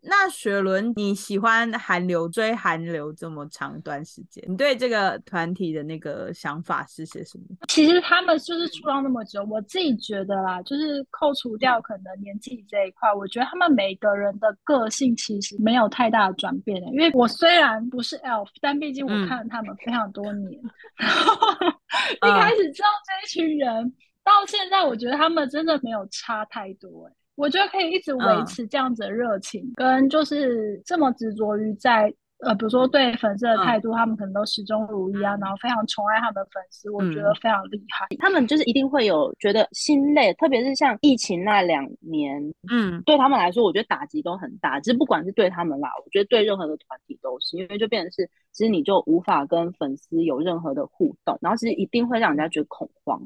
[0.09, 7.43] 那雪伦，你喜欢韩流追韩流这么长一段时间，你对这个团体的那个想法是些什么？
[7.67, 16.87] 其实他们就是出道那么久，我自己觉得啦，就是扣除掉可能年纪这一块，我觉得他们每个人的个性其实没有太大的转变的。
[16.91, 20.61] 因为我虽然不是 ELF，但毕竟我看了他们非常多年，
[20.95, 21.35] 然后
[22.25, 23.93] 一开始知道这一群人，
[24.23, 27.09] 到现在我觉得他们真的没有差太多。
[27.37, 38.05] 我觉得可以一直维持这样子的热情，跟就是这么执着于在呃，比如说对粉丝的态度，他们可能都始终如一啊，然后非常宠爱他们的粉丝，我觉得非常厉害。
[38.19, 42.39] 他们就是一定会有觉得心累，特别是像疫情那两年，
[42.71, 44.79] 嗯，对他们来说，我觉得打击都很大。
[44.79, 53.19] 其实不管是对他们啦，我觉得对任何的团体都是，因为就变成是，其实你就无法跟粉丝有任何的互动，然后其实一定会让人家觉得恐慌。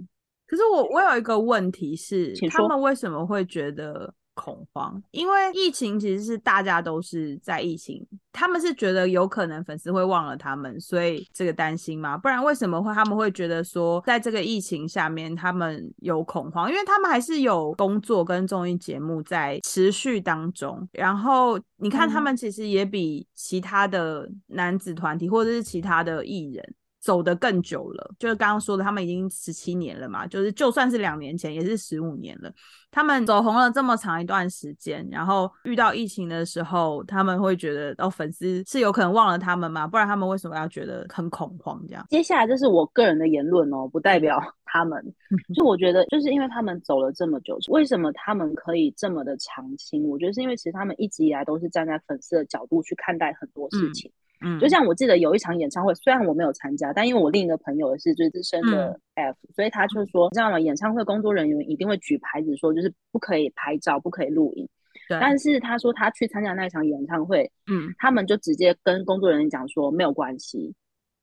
[0.51, 5.01] 可是我我有一个问题是，他们为什么会觉得恐慌？
[5.11, 12.17] 因为疫情其实是大家都是在疫情，他们是觉得有可能粉丝会忘了他们，所以这个担心吗？
[12.17, 16.69] 不然为什么会他们会觉得说，在这个疫情下面他们有恐慌？
[16.69, 26.75] 因为他们还是有工作跟综艺节目在持续当中，然后你看他们其实也比其他的男子团体或者是其他的艺人。
[27.01, 32.51] 走得更久了，就是刚刚说的，他们已经十七年了嘛，就是就算是两年前也是十五年了。
[32.91, 39.87] 他们走红了这么长一段时间，然后遇到疫情的时候，他们会觉得哦，粉丝是有可能忘了他们吗？
[39.87, 41.81] 不然他们为什么要觉得很恐慌？
[41.87, 42.05] 这样？
[42.09, 45.01] 接下来这是我个人的言论哦，不代表 他们。
[45.55, 50.03] 就我觉得，就是因为他们走了这么久，为什么他们可以这么的长青？
[50.07, 54.11] 我觉得是因为其实他们一直以来都是站在粉丝的角度去看待很多事情。
[54.11, 54.19] 嗯，
[54.59, 60.59] 就像我记得有一场演唱会，虽然我没有参加，但因为我另一个朋友是最资深的 F，所以他就说，你知道吗？
[60.59, 64.67] 演唱会工作人员一定会举牌子说，就是不可以拍照，不可以录影。
[65.07, 65.19] 对。
[65.19, 70.73] 但是他说他去参加那一场演唱会，嗯，他们就直接跟工作人员讲说没有关系。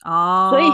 [0.04, 0.50] 哦。
[0.52, 0.64] 所以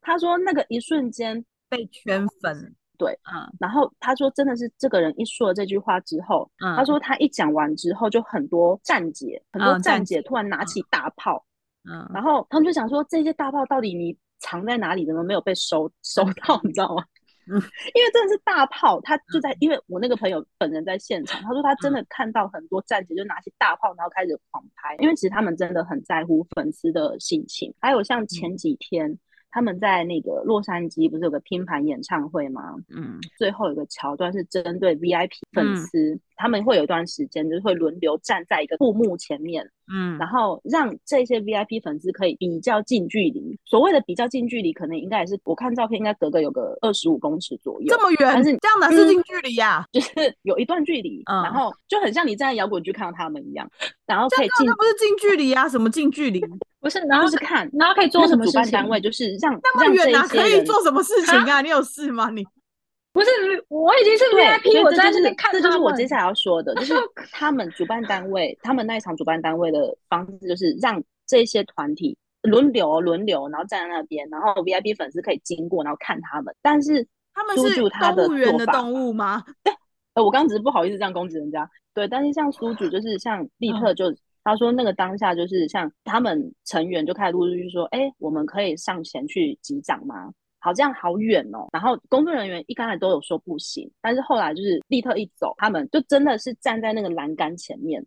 [0.00, 3.48] 他说那个一瞬间被圈粉，对，嗯。
[3.60, 11.44] 然后他说真的是这个人一说了这句话之后，嗯，他说他一讲完之后，就很多站姐，很多站姐突然拿起大炮。
[11.88, 15.04] 嗯，然后他们就想说，这些大炮到底你藏在哪里？
[15.06, 16.60] 怎么没有被收收到？
[16.64, 17.04] 你知道吗？
[17.46, 17.54] 嗯，
[17.94, 27.74] 因为真的是大炮，他就在，因为我那个朋友本人在现场，他说他真的看到很多站姐就拿起大炮，然后开始狂拍，因为其实他们真的很在乎粉丝的心情。
[27.80, 29.18] 还有像前几天。
[29.54, 32.74] 他们在那个洛杉矶不是有个拼盘演唱会吗？
[32.88, 43.56] 嗯，最后有个桥段是针对 VIP 粉丝，他们会有一段时间就是会轮流站在一个布幕前面，嗯，然后让这些 VIP 粉丝可以比较近距离。
[43.64, 49.86] 所谓的比较近距离，可能应该也是我看照片应该隔个有个二十五公尺左右，这么远，但是这样哪是近距离呀？
[49.94, 53.70] 就是有一段距离，然后就很像你站在摇滚区看到他们一样，
[54.04, 55.68] 然后可以近，那不是近距离呀？
[55.70, 56.42] 什么近距离？
[56.84, 61.62] 不是，然后是看，然后可以做什么主办单位就是让那么远啊，可以做什么事情啊？
[61.62, 62.28] 你有事吗？
[62.28, 62.44] 你
[63.10, 63.30] 不是，
[63.68, 66.92] 我已经是 VIP，我在这里看，这就是我接下来要说的，就是
[67.32, 76.54] 他们主办单位，他们那一场主办单位的方式就是让这些团体轮流轮流，然后站在那边，然后 VIP 粉丝可以经过，然后看他们。
[76.60, 79.42] 但是他们是动物园的动物吗？
[79.62, 79.72] 对，
[80.12, 81.66] 呃，我刚刚只是不好意思这样攻击人家。
[81.94, 84.14] 对，但是像苏主就是像利特就。
[84.44, 90.30] 他说：“那个当下就是像他们成员就开始陆续说，哎，我们可以上前去击掌吗？
[90.58, 91.66] 好，这样好远哦。
[91.72, 98.04] 然后工作人员一刚才都有说不行，但是后来就是立特一走，他们就真的是站在那个栏杆前面，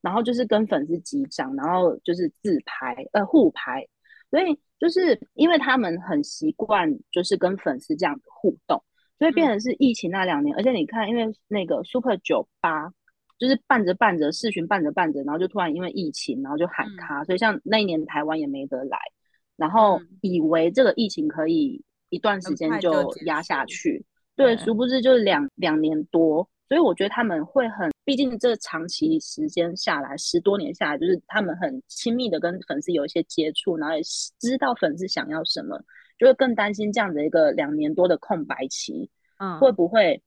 [0.00, 3.86] 然后就是跟粉丝击掌，然后就是自拍，呃，互拍。
[4.30, 8.82] 所以就是因为他们很习惯就是跟粉丝这样互动，
[9.18, 10.56] 所以变成是疫情那两年。
[10.56, 12.90] 而且你看，因为那个 Super 酒吧。”
[13.38, 18.98] 就是办着办着视讯办着办着，然后就突然因为疫情，然后就喊卡，所以像那一年台湾也没得来，
[19.56, 24.04] 然后以为这个疫情可以一段时间就压下去，
[24.36, 34.02] 对，殊不知就是两两年多，所以我觉得他们会很，毕竟这长期时间下来，十多年下来，就是他们很亲密的跟粉丝有一些接触，然后也
[34.38, 35.76] 知道粉丝想要什么，
[36.18, 40.22] 就会更担心这样的一个两年多的空白期，嗯，会不会？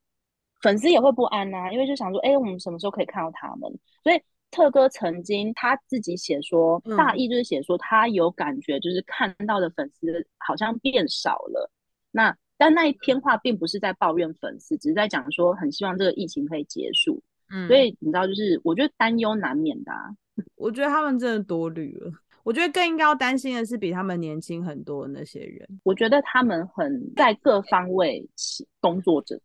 [0.61, 3.71] 粉丝也会不安呐，因为就想说，哎，我们什么时候可以看到他们？
[4.03, 11.69] 所以特哥曾经他自己写说，大意就是写说他有感觉，就是看到的粉丝好像变少了。
[12.11, 17.21] 那但那一篇话并不是在抱怨粉丝，只是在讲说很希望这个疫情可以结束。
[17.49, 19.91] 嗯，所以你知道，就是我觉得担忧难免的。
[20.55, 22.11] 我觉得他们真的多虑了。
[22.43, 25.67] 我觉得更应该要担心的是比他们年轻很多的那些人。
[25.83, 28.25] 我觉得他们很在各方位
[28.79, 29.37] 工作者。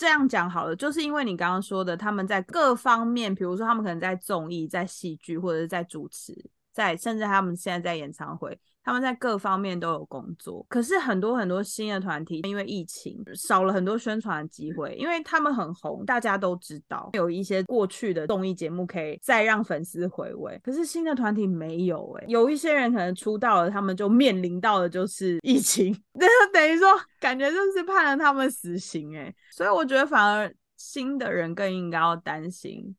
[0.00, 6.34] 这样讲好了，就是因为你刚刚说的，他们在各方面，比如说他们可能在综艺、在戏剧，或者是在主持，
[6.72, 8.58] 在甚至他们现在在演唱会。
[8.90, 20.60] 他们在各方面都有工作，可是很多很多新的团体因为疫情少了很多宣传的机会，因为他们很红，大家都知道有一些过去的综艺节目可以再让粉丝回味。
[20.60, 26.88] 可是新的团体没有哎，有一些人可能出道了，他们就面临到的就是疫情， 那等于说
[27.20, 32.96] 感觉就是判了他们死刑哎，所以我觉得反而新的人更应该要担心，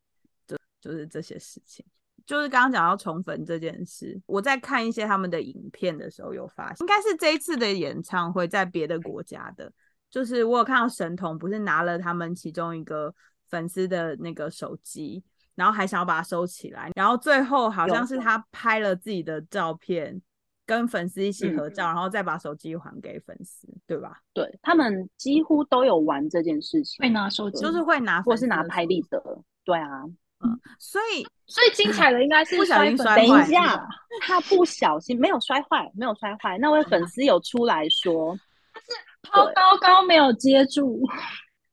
[0.47, 1.85] 就就是这些事情。
[2.25, 9.71] 就是刚刚讲到宠粉这件事，我在看一些他们的影片的时候有发现，应该是这一次的演唱会在别的国家的，
[10.09, 13.13] 就是我有看到神童不是拿了他们其中一个
[13.49, 15.23] 粉丝的那个手机，
[15.55, 20.21] 然后还想要把它收起来，然后最后好像是他拍了自己的照片，
[20.65, 24.21] 跟粉丝一起合照，然后再把手机还给粉丝，对吧？
[24.33, 29.21] 对他们几乎都有玩这件事情，会拿手机，就是会拿，或是拿拍立得，
[29.65, 30.03] 对啊。
[30.43, 33.15] 嗯，所以最精彩的应该是不小心摔坏。
[33.15, 33.87] 等一下，
[34.21, 36.57] 他不小心没有摔坏，没有摔坏。
[36.57, 38.37] 那位粉丝有出来说，
[38.73, 38.87] 他是
[39.23, 40.99] 抛高高没有接住，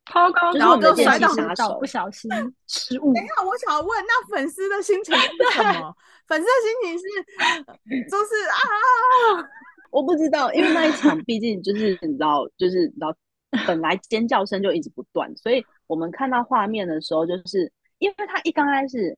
[0.05, 2.29] 抛高然后就摔到杀手，不小心
[2.67, 3.13] 失误。
[3.13, 5.95] 等一下，我想问，那粉丝的心情是什么？
[6.27, 9.49] 粉丝的心情是就是啊，
[9.89, 13.15] 我不知道，因为那一场毕竟就是你知道，就是你知道，
[13.65, 17.71] 本来尖叫声就一直不断，所以我们看到画面的时候就是。
[17.99, 19.15] 因为他一刚开始，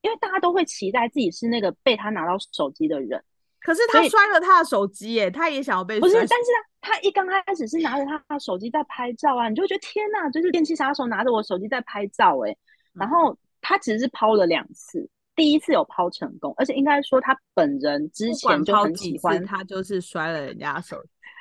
[0.00, 3.22] 因为大家都会期待自己是那个被他拿到手机的人，
[3.60, 6.46] 可是他摔了他的手机耶，他也想要被不是，但是
[6.80, 12.56] 他他一刚开始是拿着他的手机在拍照啊，你就会觉得天哪，就是电器杀手拿着我手机在拍照哎，
[12.94, 20.96] 然后他其实是抛了两次，第一次有抛成功，而且应该说他本人之前就很喜欢，他就是摔了人家手，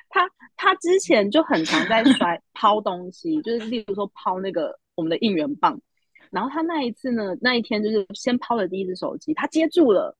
[0.09, 5.79] 他他之前就很常在摔 抛东西，就是例如说抛那个我们的应援棒。
[6.31, 10.17] 然后他那一次呢，那一天就是先抛了第一只手机，他接住了，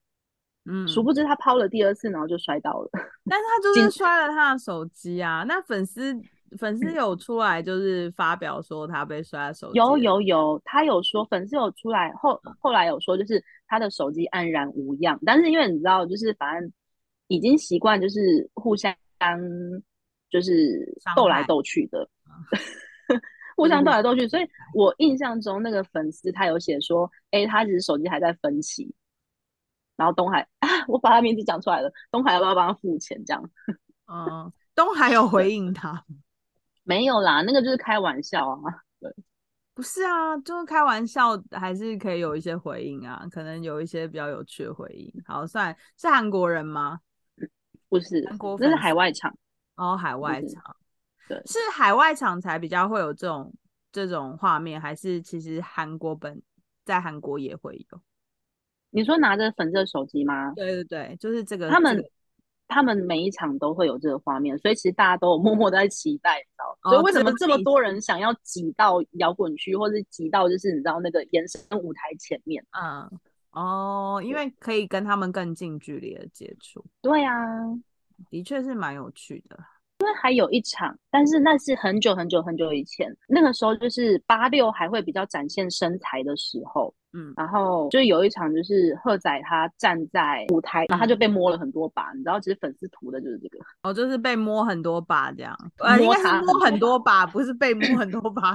[0.66, 2.90] 嗯，殊不知他抛了第二次，然后就摔倒了。
[3.28, 5.44] 但是他就是摔了他的手机啊。
[5.48, 6.14] 那粉丝
[6.58, 16.70] 粉丝有出来就是发表说他被摔了手机，有有有，他有说粉丝有出来后后来有说就是他的手机安然无恙，但是因为你知道就是反正
[17.28, 18.94] 已经习惯就是互相
[20.30, 22.06] 就是斗来斗去的。
[23.62, 28.92] 互相斗来斗去，所以我印象中那个粉丝他有写说，哎，他其实手机还在分期，
[29.96, 33.22] 然后东海啊，我把他名字讲出来了，东海要不要帮他付钱？
[33.24, 33.50] 这样，
[34.06, 36.04] 嗯， 东海有回应他
[36.84, 38.58] 没有啦，那个就是开玩笑啊，
[39.00, 39.14] 对，
[39.74, 45.12] 不是啊，就是开玩笑，还是可以有一些回应啊，可能有一些比较有趣的回应。
[45.24, 46.98] 好，算是韩国人吗？
[47.88, 48.20] 不是，
[48.58, 49.36] 那是海外场
[49.76, 50.76] 哦，海外场。
[51.32, 53.52] 对，是海外场才比较会有这种
[53.90, 56.40] 这种画面，还是其实韩国本
[56.84, 58.00] 在韩国也会有？
[58.90, 60.52] 你说拿着粉色手机吗？
[60.54, 61.70] 对对对，就是这个。
[61.70, 62.04] 他们
[62.68, 66.90] 他们每一场都会有这个画面，所以其实大家都有默默在期待，你知道？
[66.90, 72.64] 所以为什么这么多人想要挤到摇滚区，或者挤到就是你知道那个延伸舞台前面？
[72.72, 73.10] 嗯，
[73.52, 76.84] 哦，因为可以跟他们更近距离的接触。
[77.00, 77.34] 对啊，
[78.30, 79.58] 的确是蛮有趣的。
[80.02, 86.92] 因为还有一场，但是那是很久很久很久以前，那个时候就是八六还会比较展现身材的时候。
[87.14, 95.56] 嗯，然后就有一场，就是赫仔他站在舞台，然后他就被摸了很多把，你知道，其实粉丝图的就是这个， 哦，就是被摸很多把这样，
[96.00, 98.52] 应该是摸很多把，不是被摸很多把。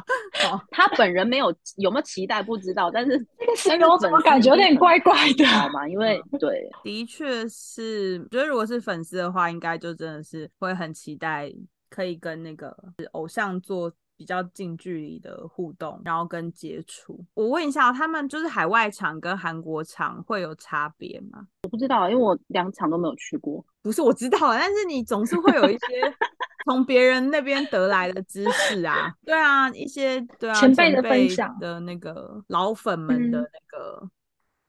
[0.49, 5.87] 哦，他本人没有有没有期待不知道，但是这个形容怎么感觉有点怪怪的，好吗？
[5.87, 11.51] 因为对，的确是，觉得如果是粉丝的话，应该就真的是会很期待
[11.89, 12.75] 可以跟那个
[13.11, 13.91] 偶像做。
[14.17, 17.23] 比较近距离的互动，然后跟接触。
[17.35, 21.47] 我问一下，他们就是海外场跟韩国场会有差别吗？
[21.63, 23.63] 我不知道，因为我两场都没有去过。
[23.83, 26.13] 不是我知道，但是你总是会有一些
[26.65, 29.13] 从别人那边得来的知识啊。
[29.23, 34.09] 对啊，一些对啊前辈的分享的那个老粉们的那个，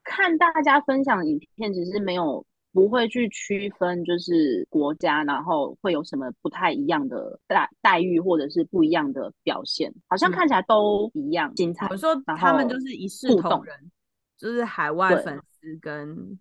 [0.04, 2.44] 看大家分享影片，只是没有。
[2.72, 11.86] 不会去区分，就是国家，然后会有什么不太一样的待待遇，或者是不一样的表现，好像看起来都一样精彩。
[11.90, 13.90] 我说他们就是一视同仁，
[14.36, 16.38] 就是海外粉丝跟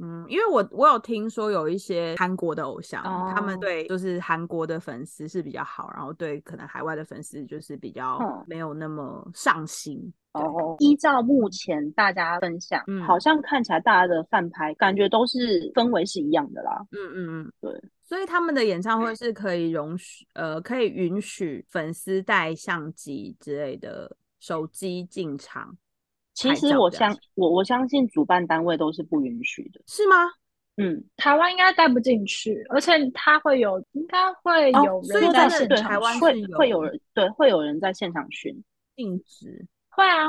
[0.00, 3.02] 嗯，因为我我有听说有一些韩国的偶像，
[3.34, 10.12] 他们对就是韩国的粉丝是比较好，然后对可能海外的粉丝就是比较没有那么上心。
[10.32, 16.82] 哦，依照目前大家分享，嗯，好像看起来大家的饭拍感觉都是氛围是一样的啦。
[16.92, 17.82] 嗯嗯嗯，对。
[18.00, 25.76] 所以他们的演唱会是可以容许，呃，可以允许粉丝带相机之类的手机进场。
[26.34, 30.16] 其实我相我我相信主办单位都是不允许的，是吗？
[30.78, 38.64] 嗯，台湾应该带不进去，而且他会有，应该会有人在现场，会会有人对，会有人在现场巡
[38.96, 40.28] 禁止，会啊，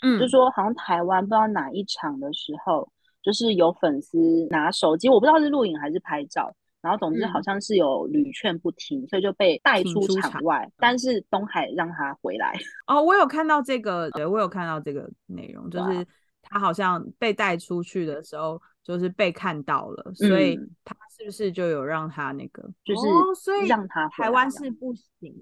[0.00, 2.90] 嗯，就说好像台湾不知道哪一场的时候，
[3.22, 6.50] 就是有粉丝拿手机，我不知道是录影还是拍照。
[6.82, 10.70] 然后总之好像是有屡劝不听，所以就被带出场外。
[10.76, 12.52] 但是东海让他回来。
[12.86, 16.06] 哦，我有看到这个，对我有看到这个内容，就是
[16.42, 23.02] 他好像被带出去的时候，就是被看到了，所以他是不是就有让他那个，就是
[23.40, 25.34] 所以让他台湾是不行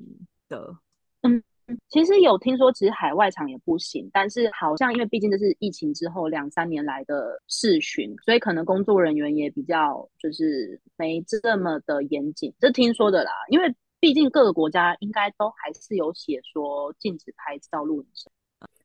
[0.48, 0.76] 的。
[1.22, 1.42] 嗯。
[1.88, 13.30] 其实有听说，其实海外场也不行，但是好像因为毕竟这是疫情之后两三年来的试巡，所以可能工作人员也比较就是没这么的严谨，这听说的啦。
[13.48, 18.08] 因为毕竟各个国家应该都还是有写说禁止拍照录影，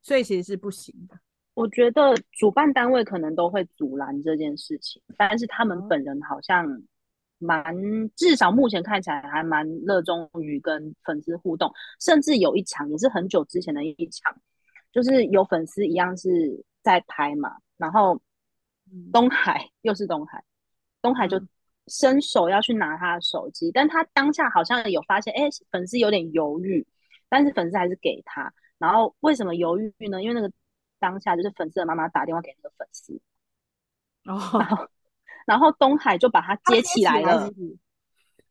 [0.02, 1.18] 所以其实是不行的。
[1.54, 6.82] 我觉得主办单位可能都会阻拦这件事情，但是他们本人好像。
[7.38, 7.76] 蛮
[8.16, 14.36] 至少目前看起来还蛮热衷于跟粉丝互动，甚至有一场也是很久之前的一场，
[14.92, 18.22] 就是有粉丝一样是在拍嘛，然后
[19.12, 20.44] 东海 又是东海，
[21.02, 21.42] 东海就
[21.88, 26.86] 伸手要去拿他的手机，但他当下好像有发现，哎，粉丝有点犹豫，
[27.30, 28.54] 但是粉丝还是给他。
[28.78, 30.22] 然后为什么犹豫呢？
[30.22, 30.52] 因为那个
[31.00, 33.22] 当下就是粉丝的妈妈打电话给那个粉丝，
[34.26, 34.90] 哦。
[35.46, 37.50] 然后东海就把它接起来了。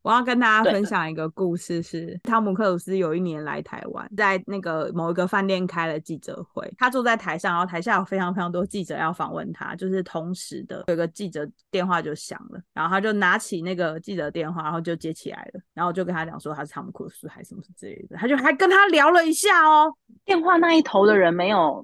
[0.03, 19.91] 我要跟大家分享一个故事，是汤姆克鲁斯有一年来台湾，在那个某一个饭店开了记者会，他坐在台上，然后台下有非常非常多记者要访问他，就是同时的有个记者电话就响了，然后他就拿起那个记者电话，然后就接起来了，然后就跟他讲说他是汤姆克鲁斯还是什么之类的，他就还跟他聊了一下哦。
[20.27, 21.83] 电话那一头的人没有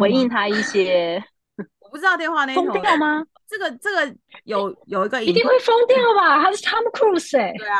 [0.00, 1.22] 回应他一些，
[1.88, 3.24] 我不知道电话那头疯掉吗？
[3.48, 4.14] 这个这个
[4.44, 6.42] 有有一个一定会疯掉吧？
[6.42, 7.78] 他是 Tom Cruise 哎，对啊。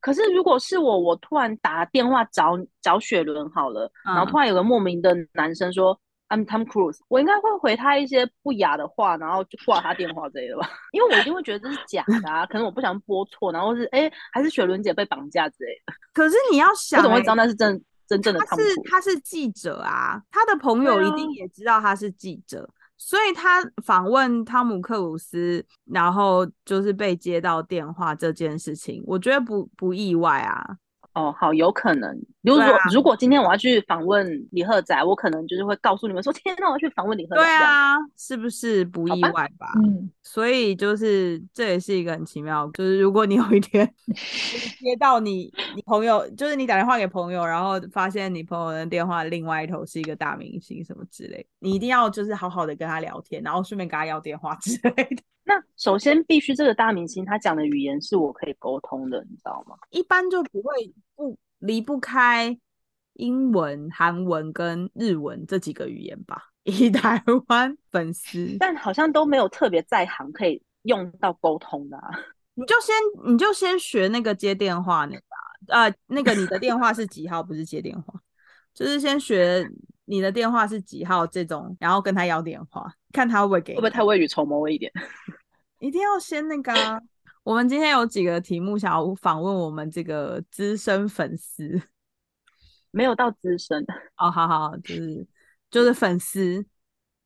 [0.00, 5.94] 可是如果是我，我突然打电话找找雪伦好了，然后突然有个莫名的男生说
[6.30, 10.70] I'm Tom Cruise，我应该会回他一些不雅的话，然后就挂他电话之类的吧？
[10.92, 15.92] 因为我一定会觉得这是假的啊， 可能我不想拨错，然后是哎还是雪伦姐被绑架之类的。
[16.14, 18.40] 可是你要想，我怎么会知道那是真真正的？
[18.46, 22.66] 他是他是记者啊，他的朋友一定也知道他是记者。
[23.02, 30.76] 所以他访问汤姆克鲁斯，然后就是被接到电话这件事情，我觉得不不意外啊。
[31.12, 32.16] 哦，好，有可能。
[32.42, 37.42] 如果如果今天我要去访问李赫仔，我可能就是会告诉你们说，天，那我要去访问李赫仔。
[37.42, 39.72] 对啊，是不是不意外吧？
[39.84, 43.92] 嗯，所以就是这也是一个很奇妙，就是如果你有一天
[44.80, 55.22] 接到你你朋友，就是你打电话给朋友，然后发现你朋友的电话另外一头是一个大明星什么之类，你一定要就是好好的跟他聊天，然后顺便跟他要电话之类的。
[55.50, 59.74] 那首先必须这个大明星他讲的语言是我可以沟通的，你知道吗？
[59.90, 62.56] 一般就不会不离不开
[63.14, 66.52] 英文、韩文跟日文这几个语言吧。
[66.62, 71.98] 以台湾粉丝，但好像都没有特别在行可以用到沟通的。
[72.54, 72.94] 你就先
[73.26, 75.22] 你就先学那个接电话那个，
[75.66, 77.42] 呃，那个你的电话是几号？
[77.42, 78.20] 不是接电话，
[78.72, 79.68] 就是先学
[80.04, 84.92] 你的电话是几号这种，然后跟他要电话，看他会不会给，会不会太未雨绸缪了一点？
[85.80, 86.72] 一定要先那个。
[87.42, 91.82] 我们今天有几个题目想要访问我们这个资深粉丝，
[92.90, 93.84] 没有到资深
[94.18, 95.26] 哦，好好，就是
[95.70, 96.64] 就是粉丝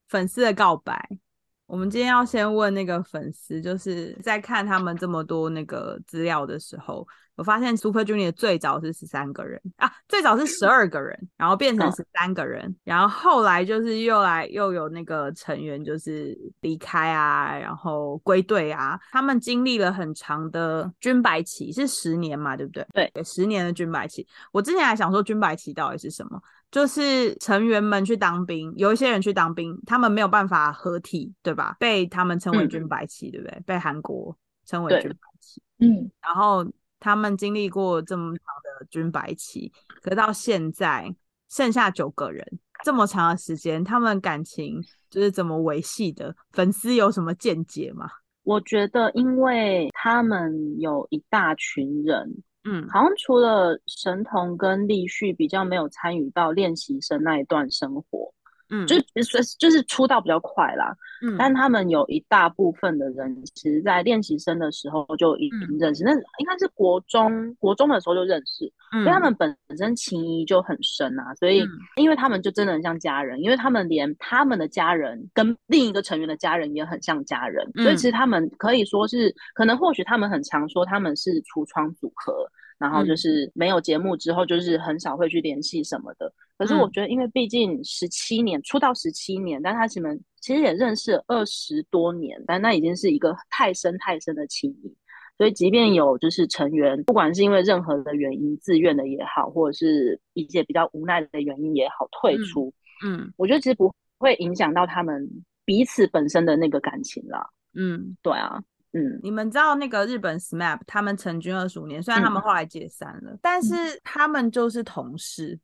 [0.09, 1.19] 粉丝的告白。
[1.67, 7.07] 我们今天要先问那个粉丝，就是在看他们这么多那个资料的时候。
[7.37, 22.87] 我发现 Super Junior 最早是十三个人啊，最早是十二个人，然后变成十三个人，然后后来就是又来又有那个成员就是离开啊，然后归队啊，他们经历了很长的军白旗，是十年嘛，对不对？
[22.93, 24.25] 对，十年的军白旗。
[24.53, 26.41] 我之前还想说军白旗到底是什么，
[26.75, 31.77] 就是成员们去当兵，有一些人去当兵，他们没有办法合体，对吧？
[31.79, 33.62] 被他们称为军白期，对不对？
[33.64, 36.66] 被韩国称为军白旗，嗯，然后。
[37.01, 39.70] 他们经历过这么长的军白旗，
[40.01, 41.14] 可到现在
[41.51, 42.43] 剩下九个人，
[42.83, 46.35] 这么长的时间，他们感情就是怎么维系的？
[46.53, 48.09] 粉丝有什么见解吗？
[48.43, 58.33] 我觉得，因为他们有一大群人，嗯，好像除了神童跟立旭比较没有参与到练习生那一段生活，
[58.71, 60.95] 嗯，就是就是出道比较快啦。
[61.23, 71.35] 嗯，但他们有一大部分的人，其实在练习生的时候就已经认识，那应该是国中国中的时候就认识，因为他们本身情谊就很深啊。
[71.35, 82.47] 所以，因为他们就真的很像家人，因为他们连他们的家人跟另一个成员的家人也很像家人，所以其实他们可以说是，可能或许他们很常说他们是橱窗组合。
[82.79, 86.33] 然后就是没有节目之后，就是很少会去联系什么的。
[86.57, 94.95] 可是我觉得，因为毕竟十七年出道十七年，但他们其实也认识二十多年，但那已经是一个太深太深的情谊。
[95.37, 102.72] 所以，即便有就是成员，不管是因为任何的原因自愿的也好，或者是一些比较无奈的原因也好退出，
[103.05, 105.29] 嗯，我觉得其实不会影响到他们
[105.64, 107.45] 彼此本身的那个感情啦。
[107.75, 108.62] 嗯，对啊。
[108.97, 113.75] 嗯，你们知道那个日本 SMAP 他们成军二十五年，虽然他们后来解散了，但是
[114.05, 115.59] 他们就是同事。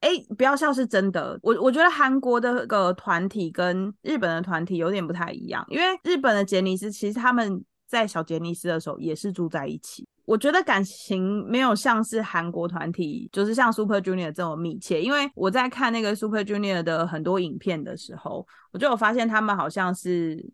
[0.00, 1.36] 哎，不要笑，是真的。
[1.42, 10.06] 我我觉得韩国的个团体跟日本的团体有点不太一样，因为日本的杰尼斯其实他们在小杰尼斯的时候也是住在一起。
[10.24, 15.02] 我觉得感情没有像是韩国团体，就是像 Super Junior 这么密切。
[15.02, 20.48] 因为我在看那个 Super Junior 的很多影片的时候，我就有发现他们好像是。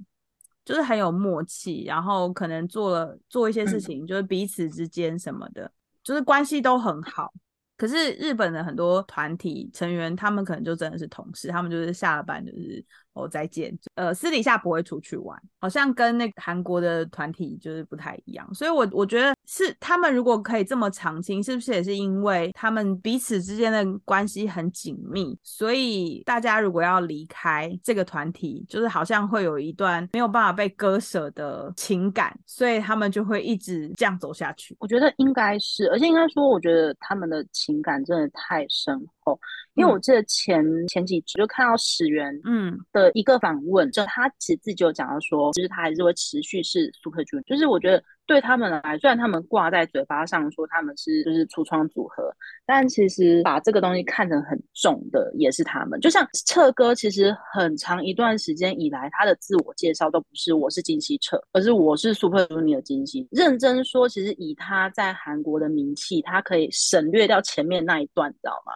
[0.65, 5.71] 就是很有默契，然后可能做了做一些事情，就是彼此之间什么的，
[6.03, 7.33] 就是关系都很好。
[7.77, 12.85] 可是日本的很多团体成员，他们可能就真的是同事，他们就是下了班就是。
[13.15, 13.77] 哦，再见。
[13.95, 18.49] 呃，私底下不会出去玩，好像跟那个韩国的团体就是不太一样。
[18.55, 25.39] 所以，我我觉得是他们如果可以这么长青，是不是也是因为他们彼此之间的关系很紧密？
[25.43, 34.75] 所以，大家如果要离开这个团体，就是好像会有一段没有办法被割舍的情感，所以他们就会一直这样走下去。
[34.81, 39.39] 我觉得应该是，而且应该说，我觉得他们的情感真的太深厚。
[39.75, 52.31] 因为我记得前前几集就看到史源嗯的一个访问，就他其实自己就讲到说，就是他还是会持续是 Super Junior，就是我觉得对他们来，虽然他们挂在嘴巴上说他们是就是橱窗组合，
[52.67, 55.99] 但其实把这个东西看得很重的也是他们。
[56.01, 63.27] 就像彻哥，其实很长一段时间以来，他的自我介绍都不是我是金希澈，而是我是 Super Junior 的金希。
[63.31, 68.73] 认真说，其实以他在韩国的名气，他可以省略掉前面那一段，你知道吗？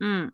[0.00, 0.30] 嗯，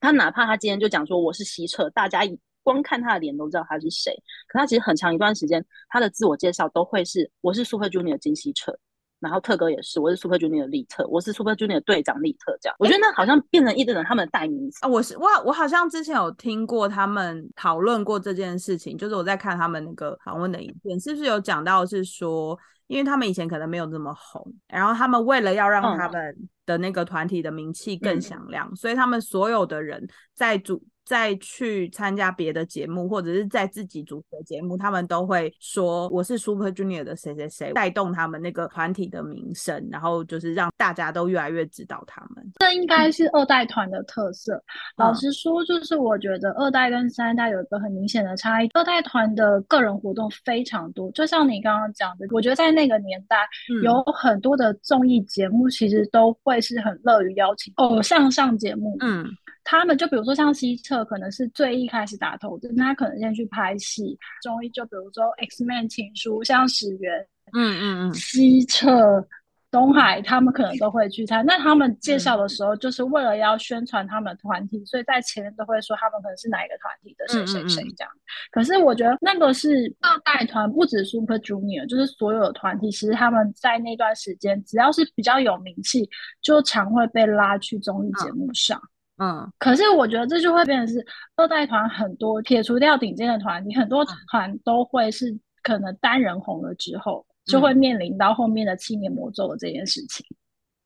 [0.00, 2.20] 他哪怕他今天就讲说我是西澈，大家
[2.62, 4.14] 光看他的脸都知道他是谁。
[4.48, 8.76] 可他其实很长一段时间，他的自我介绍都会是我是 Super Junior 金希澈，
[9.18, 12.76] 然后特哥也是我是 Super Junior 利特，我是 Super Junior 队长利特这样。
[12.78, 14.88] 我觉得那好像变成一堆人他们的代名词啊。
[14.88, 22.58] 我是我我好像之前有听过他们讨论过这件事情，就是我在看他们那个访问的影片，是不是有讲到是说，
[22.90, 26.36] 因为他们以前可能没有那么红，然后他们为了要让他们。
[26.66, 30.80] 的那个团体的名气更响亮，所以他们所有的人在主。
[31.10, 42.52] 再去参加别的节目，或者是在自己主持的节目，他们都会说我是 Super Junior 的谁谁谁，带动他们那个团体的名声，然后就是让大家都越来越知道他们。
[42.60, 44.62] 这应该是二代团的特色。
[44.96, 48.68] 老实说，就是我觉得二代跟三代有一个很明显的差异。
[48.74, 53.36] 二代团的个人活动非常多，就像你刚刚讲的，我觉得在那个年代
[53.82, 58.96] 有很多的综艺节目，其实都会是很乐于邀请偶像上节目。
[59.00, 59.26] 嗯。
[59.64, 64.18] 他们就比如说像西澈，可能是最一开始打头阵，他可能先去拍戏。
[64.42, 67.20] 综艺就比如说《X Man 情书》，像始源，
[67.52, 69.24] 嗯嗯嗯，西澈、
[69.70, 71.44] 东海，他们可能都会去参。
[71.46, 78.10] 那他们介绍的时候，就是为了要宣传他们的团体，所以在前面都会说他们可能是哪一个团体的谁谁谁这样。
[78.50, 86.08] 可是我觉得那个是二代团，不止 Super Junior，就是所有的团体，其实他们在那段时间，只要是比较有名气，
[86.42, 88.80] 就常会被拉去综艺节目上。
[89.22, 91.06] 嗯，可是我觉得这就会变成是
[91.36, 100.24] 二代团很多撇除掉顶尖的团体，很多团都会是可能单人红了之后，就会面临到后面的七年魔咒的这件事情。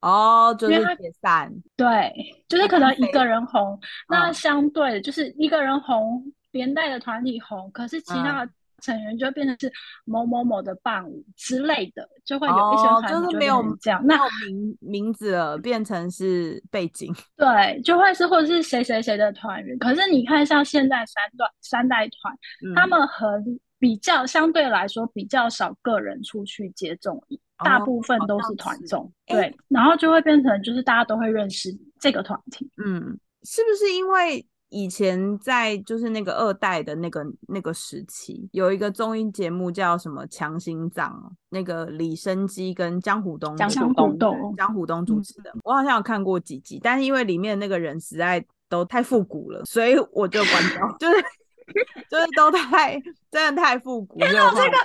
[0.01, 1.51] 哦，就是解散。
[1.77, 2.13] 对，
[2.49, 3.79] 就是可能一个人红，
[4.09, 8.47] 那相对就是一个人红，连带的团体红，可是其他。
[8.85, 9.73] 成员就变成是
[10.05, 19.79] 某某某的伴舞之类的，就会有一些团就是没有这样，那名名字了，变成是背景， 对，就会是或者是谁谁谁的团员。
[19.79, 22.37] 可是你看，像现在三段三代团，
[22.77, 34.47] 他们很比较相对来说比较少个人出去接综艺，大部分都是团综，对，然后就会变成就是大家都会认识这个团体，嗯，是不是因为？
[34.75, 41.13] 以前在就是那个二代的那个那个时期，有一个综艺节目叫什么《强心脏》，
[41.51, 45.53] 那个李生基跟江虎东、江虎东、江虎东主持的。
[45.63, 48.45] 我好像有看过几集，但是因为里面那个人实在。
[48.67, 51.25] 都太复古了，所以我就关掉， 就是
[52.11, 53.01] 就是都太
[53.31, 54.19] 真的太复古。
[54.19, 54.77] 天哪，这个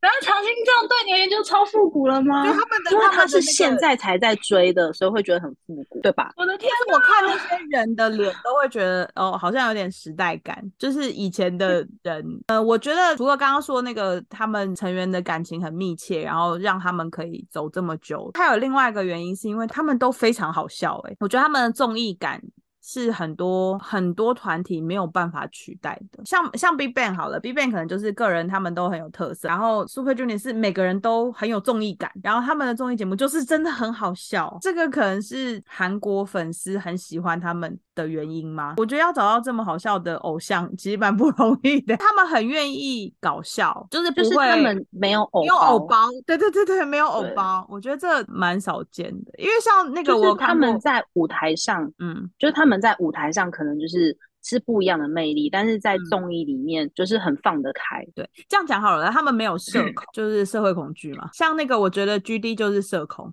[0.00, 2.44] 然后长青这样对你而言就超复古了吗？
[2.44, 6.32] 就他们的，因为他是现在才在追的，所以会觉得很复古，对吧？
[6.36, 12.24] 我的天我看那些人的脸，都会觉得哦，好像有点时代感，就是以前的人。
[12.46, 21.16] 呃，我觉得除了刚刚说那个他们成员的感情很密切，然后让他们可以走这么久，还有另外一个原因是因为他们都非常好笑、欸。
[21.20, 22.40] 我觉得他们的综艺感。
[22.88, 38.74] 是很多很多团体没有办法取代的，像像 Big Bang 好了，Big Bang 可能就是个人他们都很有特色，然后 Super Junior 是每个人都很有综艺感，然后他们的综艺节目就是真的很好笑，这个可能是韩国粉丝很喜欢他们的原因吗？
[38.76, 52.30] 我觉得要找到这么好笑的偶像其实蛮不容易的，他们很愿意搞笑，就是不会就是他们没有偶没有偶包，对对对对，没有偶包，我觉得这蛮少见的，因为像那个就是他我看过们在舞台上，嗯。
[52.38, 58.04] 就是他们在舞台上可能就是是不一样的魅力，但是在嗯综艺里面就是很放得开。
[58.14, 61.28] 对，这样讲好了，他们没有社恐，就是社会恐惧嘛。
[61.32, 63.32] 像那个，我觉得 G D 就是社恐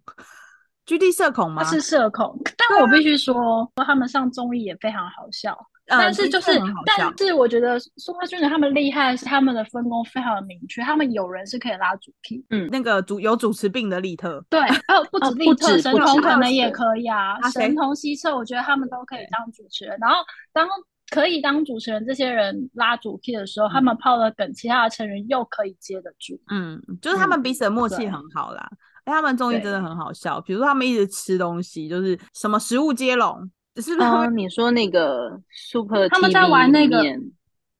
[0.86, 1.64] ，G D 社恐吗？
[1.64, 5.58] 他是社恐，但我必须说，他们上综艺也非常好笑。
[5.88, 6.52] 嗯但是就是
[6.86, 19.98] 但是我觉得 Super Junior 他们厉害的是他们的分工非常的明确，他们有人是可以拉主 key，那个主有主持病的利特， 对，还有不止利特，神童可能也可以啊神童西澈，我觉得他们都可以当主持人。
[20.00, 20.18] 然后
[20.54, 20.68] 当
[21.10, 26.40] 可以当主持人，这些人拉主 key 的时候，他们抛了梗，其他的成员又可以接得住。
[26.50, 28.68] 嗯，就是他们嗯彼此的默契很好啦。
[29.04, 33.52] 哎，他们综艺真的很好笑，比如说他们一直吃东西，就是什么食物接龙，
[33.82, 37.02] 是不是他们嗯，你说那个 Super 他们在玩那个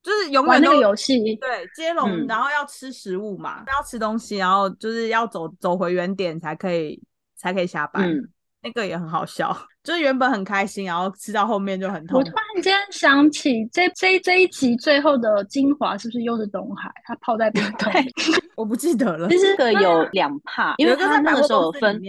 [0.02, 7.02] 就是永玩那远都个游戏，对接龙，嗯然后要吃食物嘛，要吃东西，然后就是要走走回原点才可以
[7.36, 8.10] 才可以下班。
[8.10, 8.28] 嗯，
[8.62, 12.36] 那个也很好笑，就是原本很开心，然后吃到后面就很痛苦我突。
[12.54, 16.90] 然间想起这这这一集最后的精华是不是又是东海？
[17.04, 18.10] 他泡在冰 桶里，
[18.56, 22.00] 我不记得了其，实这个有两怕，因为他那个时候有分。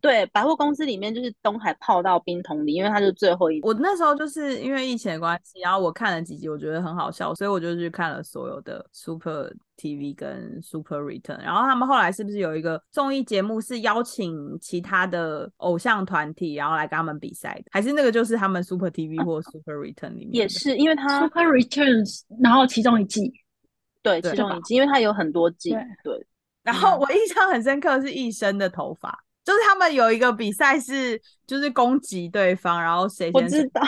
[0.00, 9.52] 对，百货公司里面就是东海泡到冰桶里，因为他是最后一我那时候就是因为疫情的关系，然后我看了几集，我觉得很好笑，所以我就去看了所有的 Super
[9.82, 11.40] TV 跟 Super Return。
[11.42, 17.64] 然后他们后来是不是有一个综艺节目是邀请其他的偶像团体，然后来跟他们比赛的？
[17.72, 20.34] 还是那个就是他们 Super TV 或 Super Return 里面？
[20.34, 23.32] 也是，因为他 Super Returns，然后其中一季，
[24.02, 26.26] 对其中一季，因为他有很多季，对对，
[26.62, 33.82] 然后我印象很深刻是一生的头发，就是他们有一个比赛是就是攻击对方，然后谁我先知道，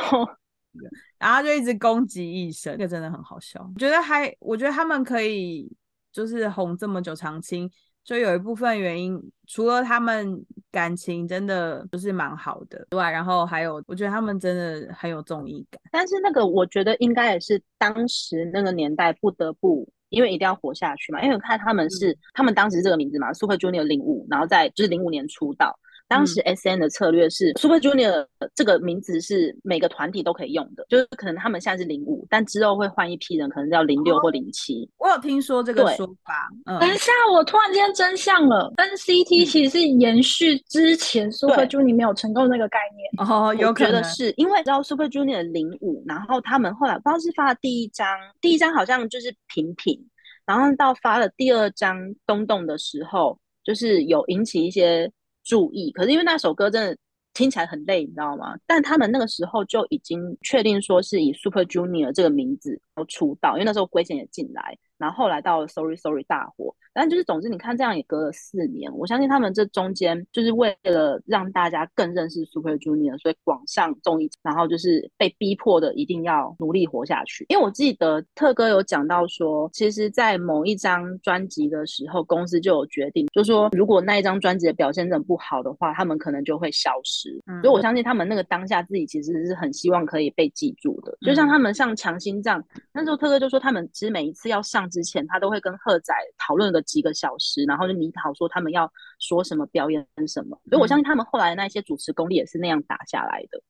[1.19, 3.61] 然后就一直攻击医生，这个真的很好笑。
[3.75, 5.71] 我觉得还，我觉得他们可以
[6.15, 7.69] 就是红这么久长青，
[8.05, 10.41] 就有一部分原因，除了他们
[10.71, 15.81] 感情真的就是蛮好的，之外，然后还有我觉得他们真的很有综艺感。
[15.91, 21.21] 但是那个我觉得应该也是当时那个年代不得不，因为一定要活下去嘛。
[21.21, 25.77] 因为我看他们是、他们当时这个名字嘛，Super Junior 零五，然后在就是零五年出道。
[26.09, 34.89] 当时 S N 的策略是、Super Junior 这个名字是每个团体都可以用的，就是可能他们现在是零五，但之后会换一批人，可能叫零六或零七。
[34.99, 43.29] 我有听说这个对说法，嗯，等一下，我突然间真相了，NCT 其实是延续之前 Super Junior 没有成功那个概念。
[43.29, 48.07] 哦，有我可能是因为知道 Super Junior 零五，然后他们后来不知道是发了第一张，
[48.41, 49.99] 第一张好像就是平平，
[50.47, 55.11] 然后到发了第二张东东的时候，就是有引起一些
[55.45, 55.93] 注意。
[55.93, 56.97] 可是因为那首歌真的
[57.35, 58.57] 听起来很累，你知道吗？
[58.67, 66.75] 但他们那个时候就已经确定说是以 Super Junior 这个名字要出道，因为那时候圭贤也进来，然后后来到了 Sorry Sorry 大火。
[66.95, 77.45] 但就是总之，你看这样也隔了四年，我相信他们这中间就是为了让大家更认识 Super Junior，所以广上综艺，然后就是被逼迫的一定要努力活下去。
[77.49, 87.31] 因为我记得特哥有讲到说，其实，在某一张专辑的时候，公司就有决定，就说如果那一张专辑的表现真的不好的话，他们可能就会消失。
[87.47, 91.17] 嗯所以我相信他们那个当下自己其实是很希望可以被记住的。
[91.23, 100.59] 就像他们上强心脏，那时候特哥就说，他们其实每一次要上之前，他都会跟赫仔讨论个几个小时，然后就拟好说他们要说什么、表演什么。
[100.70, 103.61] 所以我相信他们后来的那些主持功力也是那样打下来的。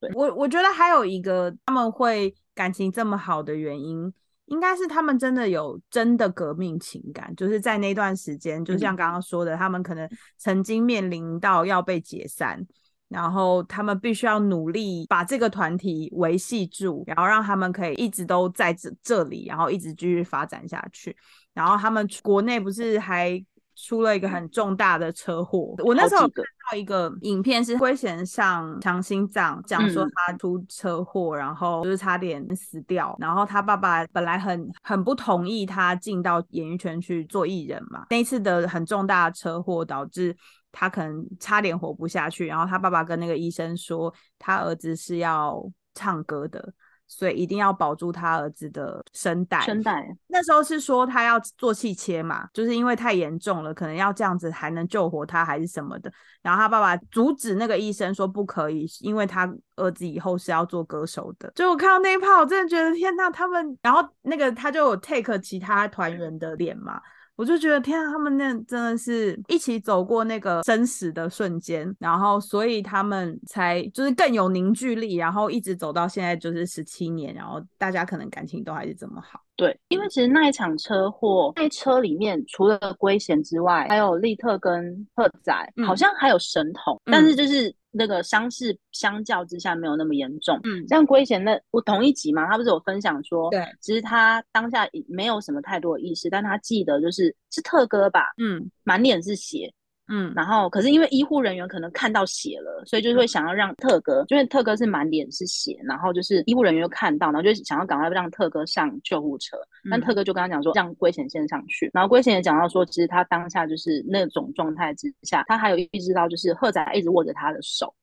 [0.00, 4.12] 对我我觉得还有一个他们会感情这么好的原因，
[4.46, 12.66] 应该是他们真的有真的革命情感，就是在那段时间，就像刚刚说的，他们可能曾经面临到要被解散。
[13.08, 21.16] 然后他们必须要努力把这个团体维系住，然后让他们可以一直都在这这里，然后一直继续发展下去。
[21.52, 23.40] 然后他们国内不是还
[23.76, 25.74] 出了一个很重大的车祸。
[25.84, 33.16] 我那时候看到一个影片，是龟贤上强心脏，讲说他出车祸，然后就是差点死掉。
[33.20, 38.06] 然后他爸爸本来很很不同意他进到演艺圈去做艺人嘛。
[38.10, 40.36] 那一次的很重大的车祸导致
[40.74, 42.46] 他可能差点活不下去。
[42.46, 45.64] 然后他爸爸跟那个医生说，他儿子是要
[45.94, 46.74] 唱歌的。
[47.06, 49.60] 所以一定要保住他儿子的声带。
[49.60, 56.10] 声带那时候是说他要做气切嘛，就是因为太严重了，可能要这样子还能救活他还是什么的。
[56.40, 59.46] 然后他爸爸阻止那个医生说不可以，因为他
[59.76, 61.52] 儿子以后是要做歌手的。
[61.54, 66.98] 就我看到那一炮，我真的觉得天呐，他们然后那个他就有 take 其他团员的脸嘛。
[67.36, 79.40] 我就觉得天啊，他们那真的是一起走过那个生死的瞬间，然后所以他们才就是更有凝聚力，然后一直走到现在就是十七年，然后大家可能感情都还是这么好。
[79.56, 85.52] 对，因为其实那一场车祸，在车里面除了龟贤之外，还有利特跟赫仔，
[85.86, 87.74] 好像还有神童，但是就是。
[87.96, 99.72] 那个伤势相较之下没有那么严重，嗯，像龟贤那我同一集嘛，他不是有分享说，对，其实他当下没有什么太多的意识，但他记得就是是特哥吧，嗯，满脸是血。
[100.08, 109.56] 嗯，然后可是因为医护人员可能看到血了，所以就是会想要让特哥，因为特哥是满脸是血，然后就是医护人员又看到，然后就想要赶快让特哥上救护车。
[109.90, 111.90] 但特哥就跟他讲说，让龟贤先上去。
[111.94, 117.94] 然后龟贤也讲到说，其实他当下就是那种状态之下，他还有意识到就是赫仔一直握着他的手。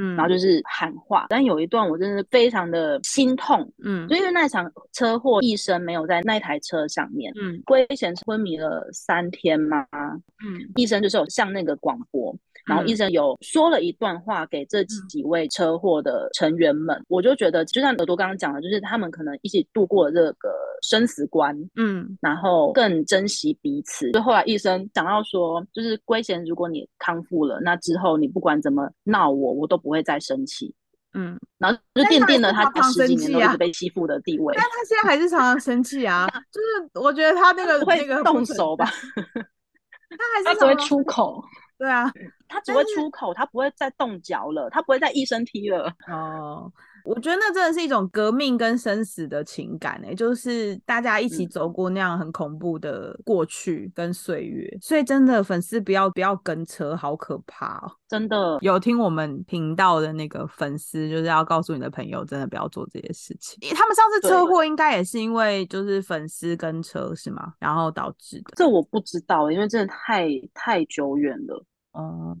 [0.00, 12.34] 嗯，然后就是喊话，但有一段我真的是非常的心痛，嗯，就因为那场车祸，医生没有在那台车上面，嗯，龟贤昏迷了三天嘛，嗯，医生就是有向那个广播。
[12.66, 20.50] 然后医生有说了一段话给这几位车祸的成员们，我就觉得，就像耳朵刚刚讲的，就是他们可能一起度过这个
[20.82, 24.12] 生死关，嗯，然后更珍惜彼此。
[24.12, 30.74] 就后来医生讲到说，就是龟贤，如果你康复了，那之后你不管怎么闹我，我都不会再生气，
[31.14, 34.54] 嗯，然后就奠定了他十几年都一直被欺负的地位。
[34.56, 38.84] 但他现在还是常常生气啊， 就是我觉得他那个那个动手吧，
[39.16, 41.42] 他还是只会出口。
[41.78, 42.10] 对啊，
[42.48, 45.92] 他只会出口，他不会再动脚了，他不会再一声踢了。
[46.08, 46.68] 哦，
[47.08, 57.90] 我觉得那真的是一种革命跟生死的情感诶，就是大家一起走过那样很恐怖的过去跟岁月，所以真的粉丝不要不要跟车，好可怕哦！
[58.06, 63.58] 真的有听我们频道的那个粉丝，就是要告诉你的朋友，真的不要做这些事情。
[63.74, 67.54] 他们上次车祸应该也是因为就是粉丝跟车是吗？
[67.58, 68.52] 然后导致的？
[68.54, 71.64] 这我不知道，因为真的太太久远了。
[71.98, 72.38] 嗯，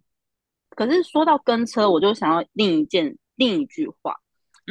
[0.76, 4.14] 可是说到跟车，我就想要另一件另一句话，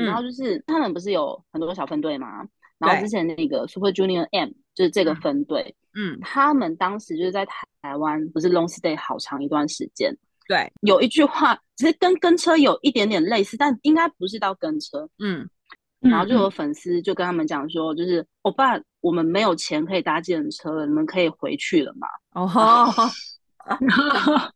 [0.06, 2.46] 然后就是他们不是有很多小分队吗？
[2.78, 7.46] 然后之前那个 Super Junior M 就是这个分队，嗯，他们当时就是在
[7.82, 10.16] 台湾不是 Long Stay 好长一段时间。
[10.48, 15.10] 对，有一句话其实跟跟车有一点点类似，但应该不是到跟车。
[15.20, 15.50] 嗯，
[16.00, 22.08] 然后就有粉丝就跟他们讲说，就是欧巴，我们没有钱可以搭计程车了，你们可以回去了嘛？
[22.34, 22.94] 哦。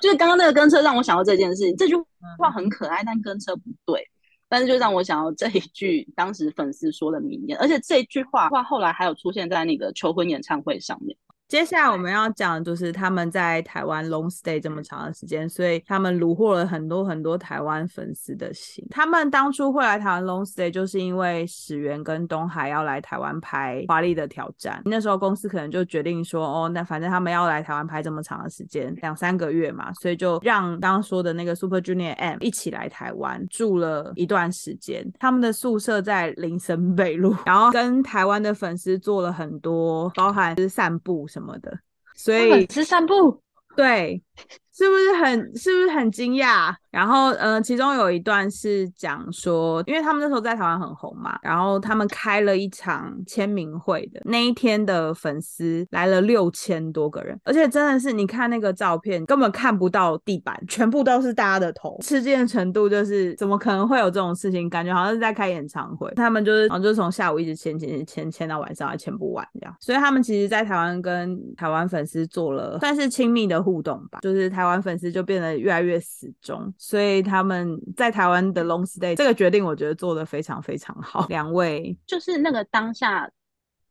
[0.00, 1.94] 就是刚刚那个跟车让我想到这件事情，这句
[2.38, 4.02] 话很可爱，但跟车不对，
[4.48, 11.16] 但是就让我想到这一句当时粉丝说的名言，而且这一句话话后来还有出现在那个求婚演唱会上面。
[11.48, 18.84] 接下来我们要讲的就是他们在台湾 long stay 这么长的时间，所以他们虏获了很多很多台湾粉丝的心。
[18.90, 24.76] 他们当初会来台湾 long stay，就是因为始源跟东海要来台湾拍《华丽的挑战》。
[24.86, 35.08] 那时候公司可能就决定说，哦，那反正他们要来台湾拍这么长的时间，两三个月嘛，所以就让刚刚说的那个 Super Junior M 一起来台湾住了一段时间。
[35.20, 41.24] 他们的宿舍在林森北路，然后跟台湾的粉丝做了很多，包含是散步。
[41.36, 41.78] 什么的，
[42.14, 43.42] 所以是散步，
[43.76, 44.22] 对，
[44.76, 46.74] 是不是很是不是很惊讶？
[46.90, 64.68] 然后，嗯，其中有一段是讲说，因为他们那时候在台湾很红嘛，然后他们开了一场签名会的那一天的粉丝来了六千多个人，而且真的是你看那个照片，根本看不到地板，全部都是大家的头，吃惊的程度就是怎么可能会有这种事情？
[64.68, 76.72] 感觉好像是在开演唱会，他们就是好像就是从下午一直签签签签到晚上还签不完这样，所以他们其实，在台湾跟台湾粉丝做了算是亲密的互动吧，就是台湾粉丝就变得越来越死忠。
[76.76, 81.26] 所以他们在台湾的 long stay 这个决定，我觉得做的非常非常好。
[81.28, 83.30] 两位 就是那个当下，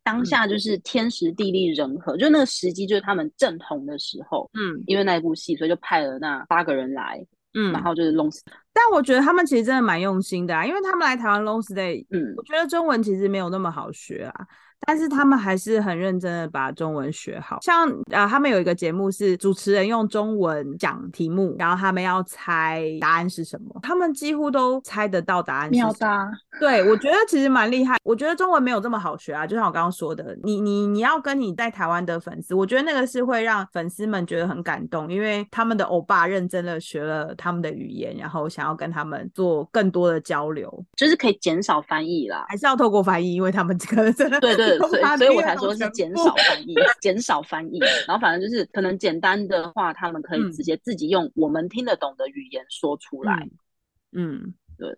[0.03, 4.49] 当下就是天时地利人和，就那个时机就是他们正红的时候。
[4.53, 7.25] 嗯，因为那一部戏，所以就派了那八个人来。
[7.53, 8.29] 嗯，然后就是 long，
[8.75, 14.45] 但我觉得他们其实真的蛮用心的啊，因为他们来台湾 long stay，嗯我觉得中文其实没有那么好学啊。
[14.87, 25.87] 但是他们还是很认真的把中文学好，像呃，他们有一个节目是主持人用中文讲题目，然后他们要猜答案是什么，他们几乎都猜得到答案是什么。
[25.89, 27.97] 秒答，对，我觉得其实蛮厉害。
[28.03, 42.45] 我觉得中文没有这么好学啊，就像我刚刚说的，你你你要跟你在台湾的粉丝，我觉得那个是会让粉丝们觉得很感动，因为他们的欧巴认真的学了他们的语言，然后想要跟他们做更多的交流，就是可以减少翻译啦。
[42.49, 47.79] 还是要透过翻译，因为他们可能真的对对，所以所以我才说是减少 翻译，减少翻译。
[48.07, 53.47] 然后反正就是可能简单的话，他们可以嗯直接自己用我们听得懂的语言说出来。
[54.11, 54.89] 嗯，嗯对，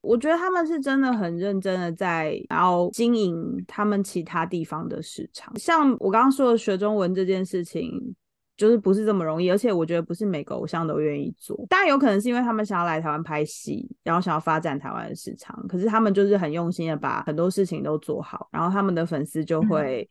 [0.00, 8.14] 我觉得他们是真的很认真的在然后经营他们其他地方的市场，像我刚刚说的学中文这件事情。
[8.60, 11.58] 就是不是这么容易，而且我觉得不是每个偶像都愿意做。
[11.70, 15.66] 当然有可能是因为他们想要来台湾拍戏，然后想要发展台湾的市场。
[15.66, 20.06] 可是他们就是很用心的把很多事情都做好，然后他们的粉丝就会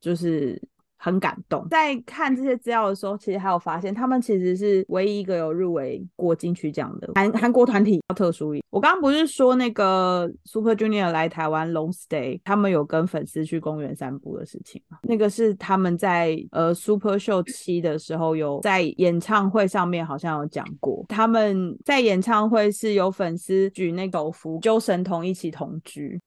[0.00, 0.58] 就是
[1.04, 1.68] 很感动。
[1.68, 8.64] 在看这些资料的时候，其实还有发现，他们其实是唯一一个有入围过金曲奖的韩韩国团体，要特殊一点。
[8.70, 14.98] 我刚刚不是说那个 Super Junior 来台湾 long stay，他们有跟粉丝去公园散步的事情吗？
[15.02, 26.18] 那个是他们在呃 Super Show 七的时候有在演唱会上面好像有讲过，他们在演唱会是有粉丝举那个福揪神童一起同居。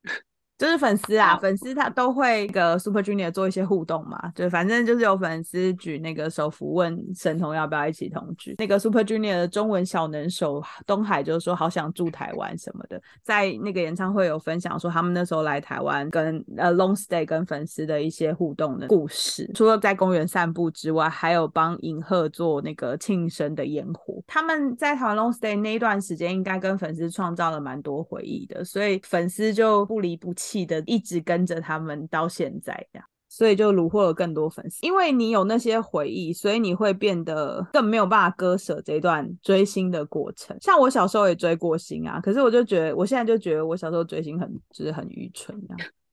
[0.57, 8.55] 就是粉丝啊，粉丝他都会跟 Super Junior 做一些互动嘛，就反正就是有粉丝举那个手幅问神童要不要一起同居。
[8.57, 19.47] 那个 Super Junior 的中文小能手东海就是说好想住台湾什么的，在那个演唱会有分享说他们那时候来台湾跟呃 long stay 跟粉丝的一些互动的故事。
[19.53, 24.23] 除了在公园散步之外，还有帮银赫做那个庆生的烟火。
[24.25, 33.05] 他们在台湾 long stay 那一段时间，应该跟粉丝创造了蛮多回忆的，所以粉丝就不离不弃的一直跟着他们到现在这样。
[33.29, 40.57] 所以就虏获了更多粉丝，因为你有那些回忆，所以你会变得更没有办法割舍这段追星的过程。
[40.61, 45.55] 像我小时候也追过星啊，可是我就觉得，我现在就觉得我小时候追星很就是很愚蠢。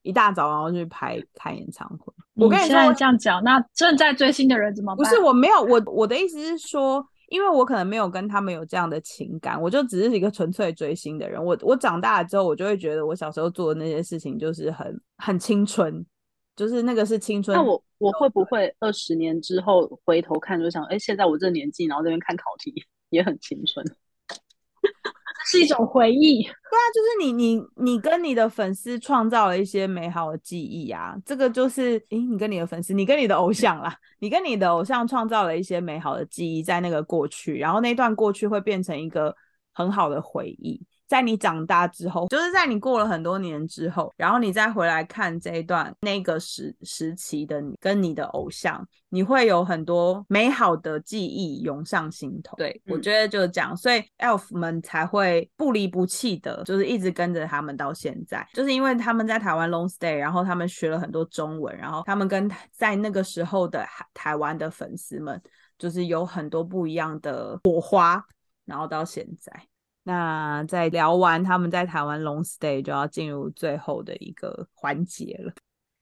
[0.02, 4.96] 一大早然后去拍看演唱会，我跟你说，现在这样讲，那正在追星的人怎么办？
[4.96, 11.44] 不是我没有我我的意思是说，因为我可能没有跟他们有这样的情感，我就只是一个纯粹追星的人。
[11.44, 16.06] 我我长大了之后，我就会觉得我小时候做的那些事情就是很很青春，
[16.54, 17.56] 就是那个是青春。
[17.56, 22.72] 那我我会不会二十年之后回头看，就想，哎，现在我这年纪，然后这边看考题
[23.10, 23.84] 也很青春。
[25.44, 26.42] 是一种回忆。
[26.74, 39.34] 对啊，就是你你你跟你的粉丝创造了一些美好的记忆啊，这个就是，诶，你跟你的粉丝，你跟你的偶像啦，你跟你的偶像创造了一些美好的记忆在那个过去，然后那段过去会变成一个
[39.72, 40.84] 很好的回忆。
[41.14, 52.56] 在你长大之后，就是在你过了很多年之后，然后你再回来看这一段那个时时期的你跟你的偶像，你会有很多美好的记忆涌上心头。
[52.56, 65.40] 对、我嗯觉得就是这样，所以 elf 们才会不离不弃的，就是一直跟着他们到现在，就是因为他们在台湾 long stay，然后他们学了很多中文，然后他们跟在那个时候的台台湾的粉丝们，
[65.78, 68.20] 就是有很多不一样的火花，
[68.64, 69.52] 然后到现在。
[70.04, 75.52] 那在聊完他们在台湾 long stay，就要进入最后的一个环节了。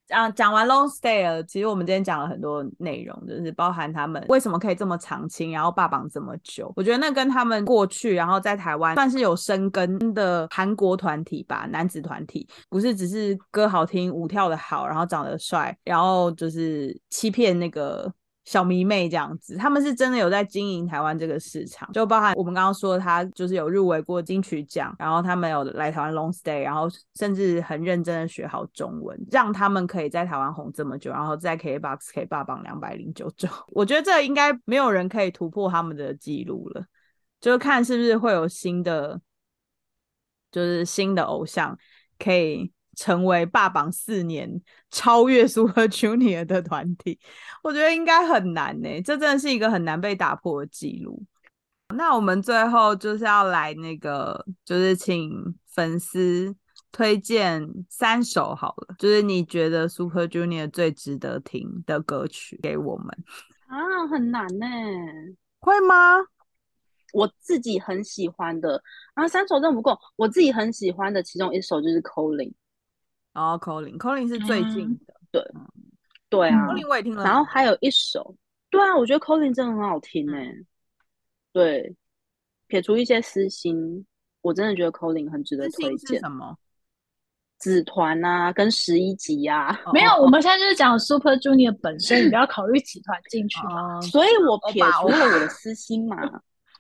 [0.09, 6.71] 啊，讲完 long stay 了，其实我们今天讲了很多内容，就是包含他们为什么可以这么长青，然后霸榜这么久。
[6.77, 18.13] 我觉得那跟他们过去，然后在台湾算是有生根的韩国团体吧，男子团体，不是只是歌好听、舞跳的好，然后长得帅，然后就是欺骗那个
[18.45, 36.85] 小迷妹这样子，他们是真的有在经营台湾这个市场，就包含我们刚刚说他就是有入围过金曲奖，然后他们有来台湾 long stay，然后甚至很认真的学好中文，让他们可以在台湾红这么久，然后在 KBox 可以霸榜两百零九周， 我觉得这应该没有人可以突破他们的记录了，
[37.41, 39.21] 就看是不是会有新的，
[40.51, 41.79] 就是新的偶像
[42.19, 42.73] 可以。
[42.97, 47.19] 成为霸榜四年、超越 Super Junior 的团体，
[47.63, 51.25] 我觉得应该很难呢、这真的是一个很难被打破的记录。
[51.95, 55.31] 那我们最后就是要来那个，就是请
[55.67, 56.55] 粉丝
[56.91, 63.09] 推荐三首好了，就是你觉得 Super Junior 最值得听的歌曲给我们，
[63.67, 64.67] 啊，很难呢、
[65.61, 66.17] 会吗？
[67.13, 68.83] 我自己很喜欢的，
[69.15, 72.55] 然后三首真的不够，我自己很喜欢的其中一首就是 Calling，
[73.35, 75.01] 哦、c o l i n c o l i n 是最近嗯
[75.33, 75.55] 的、
[76.29, 78.35] 对啊，c o l i n 我也听了，然后还有一首，
[78.71, 80.37] 对啊，我觉得 Calling 真的很好听呢、
[81.53, 81.95] 对，
[82.67, 84.05] 撇除一些私心，
[84.43, 86.21] 我真的觉得 Colin 很值得推荐。
[86.21, 86.57] 什么？
[87.59, 93.57] 子团啊，跟十一集啊，哦没有，我们 现在就是讲 Super Junior 本身，你不要考虑子团进去
[94.11, 96.17] 所以我撇除了我的私心嘛，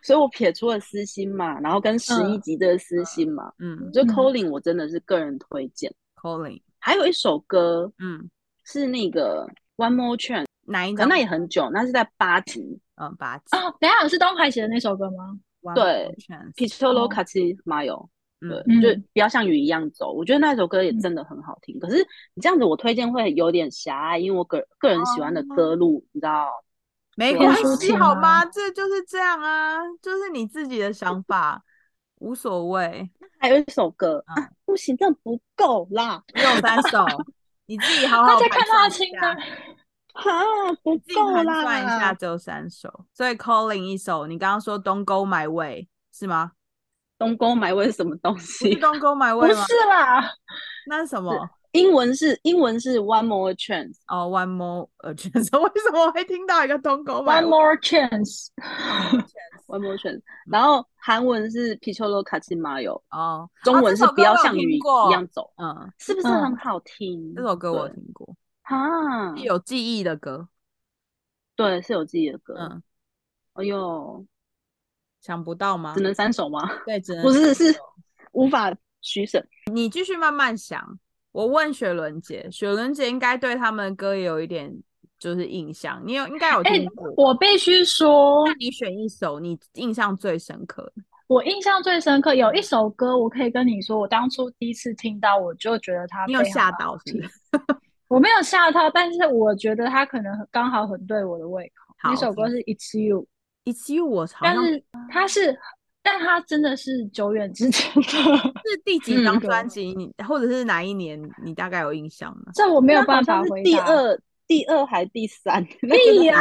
[0.03, 5.95] 所以我撇除了私心嘛，然后跟十一嗯集的私心嘛，嗯所以嗯 Colin 我真的是个人推荐。
[6.23, 8.31] ，Colin，还有一首歌嗯，
[8.64, 9.47] 是那个
[9.77, 11.05] One More Chance，哪一个？
[11.07, 13.57] 那也很久，那是在八集嗯，八集。
[13.57, 15.37] 哦，等一下是东海写的那首歌吗？
[15.75, 16.12] 对哦
[16.57, 18.09] c a t i Mayo。
[18.41, 20.12] 对，嗯嗯就不要像雨一样走。
[20.12, 21.79] 我觉得那首歌也嗯真的很好听。
[21.79, 22.05] 可是
[22.35, 26.49] 你这样子，我推荐会有点狭隘，因为我个个人喜欢的歌路，你知道，
[27.16, 28.45] 没关系好吗？
[28.47, 31.62] 这就是这样啊，就是你自己的想法，
[32.23, 33.11] 无所谓。
[33.39, 37.05] 还有一首歌、嗯啊，不行，这样不够啦，只有三首，
[37.66, 39.37] 你自己好好盘大家看到清下单，，
[40.14, 40.23] 啊，
[40.83, 42.14] 不够啦算一下，啦。
[42.14, 43.05] 只有三首。
[43.12, 46.53] 所以 Calling 一首，你刚刚说 Don't Go My Way 是吗？
[47.18, 49.64] 东沟买位是什么东西？Don't Go My Way 吗？
[49.66, 50.33] 是啦，
[50.87, 51.49] 那是什么？
[51.73, 56.91] 英文是英文是 One More Chance，哦、o n e More chance，为什么会听到一个 Go
[57.23, 66.45] My One more chance，One More Chance，然后韩文是 Piccolo c a t i Mayo，哦，中文是不要像雨过一样走，嗯，是不是嗯。
[66.45, 67.35] 很好听？
[67.35, 70.49] 这首歌我听过，哈，有记忆的歌。
[71.57, 72.55] 对，是有记忆的歌。
[72.59, 72.83] 嗯，
[73.55, 74.27] 哎呦，
[75.23, 75.95] 想不到吗？
[75.95, 76.03] 只？
[76.03, 76.68] 能三首吗？
[76.85, 77.75] 对，只能不是，是
[78.33, 79.43] 无法取舍。
[79.73, 80.99] 你继续慢慢想。
[81.33, 84.72] 我问雪伦姐，雪伦姐应该对他们的歌也有一点
[85.18, 87.12] 就是印象，你有应该有哎听过。
[87.16, 91.03] 我必须说那，你选一首你印象最深刻的。
[91.28, 97.30] 我印象最深刻有一首歌，我可以跟你说，我当初第一次听到，我就觉得它你有吓到是不是？
[98.09, 101.95] 我没有吓到，但是我觉得它可能很刚好很对我的胃口。
[102.05, 103.26] 那首歌是《It's You》
[103.72, 105.59] ，It's You，我好像但是它是，
[106.03, 108.03] 但它真的是久远之前的，
[108.67, 109.95] 是第几张嗯专辑？
[109.95, 111.21] 你或者是哪一年？
[111.45, 112.51] 你大概有印象吗？
[112.55, 113.65] 这我没有办法回答。
[113.65, 115.65] 第二、第二还第三？
[115.83, 116.35] 那屁呀、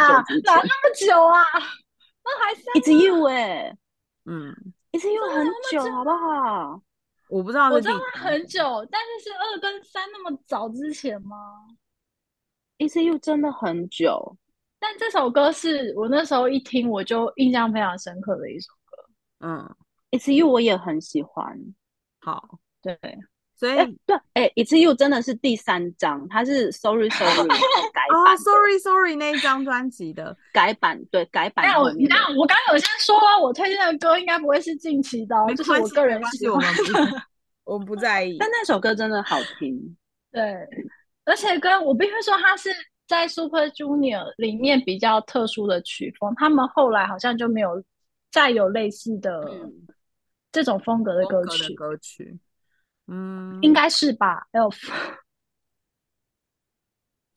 [0.43, 1.43] 哪那么久啊？
[2.23, 3.75] 那还三 It's you 哎、
[4.25, 4.55] 嗯
[4.91, 6.81] ，It's you 很久好不好？
[7.29, 11.37] 我不知道我知道它很久，但是是二跟三那么早之前吗
[12.77, 14.37] ？It's you 真的很久，
[14.79, 18.80] 但这首歌是我那时候一听我就印象非常深刻的一首歌。
[19.41, 19.75] 嗯
[20.11, 21.57] ，It's you 我也很喜欢。
[22.19, 22.97] 好，对，
[23.55, 27.47] 所以哎、对，哎、i t s you 真的是第三张，它是 Sorry Sorry
[27.93, 37.21] 改哦版的，Sorry Sorry 那一张专辑的，改版，对改版那我刚刚有先说啊，我推荐的歌应该不会是近期的哦，就是，我个人喜欢的。
[37.63, 38.37] 我们不在意。
[38.39, 39.95] 但那首歌真的好听。
[40.31, 40.41] 对，
[41.25, 42.69] 而且跟我必须说，它是
[43.07, 47.81] 在 Super Junior 里面比较特殊的曲风，他们后来好像就没有
[48.31, 49.85] 再有类似的嗯。
[50.53, 51.73] 这种风格的歌曲。
[51.75, 52.37] 歌曲，
[53.07, 54.75] 嗯，应该是吧？Elf，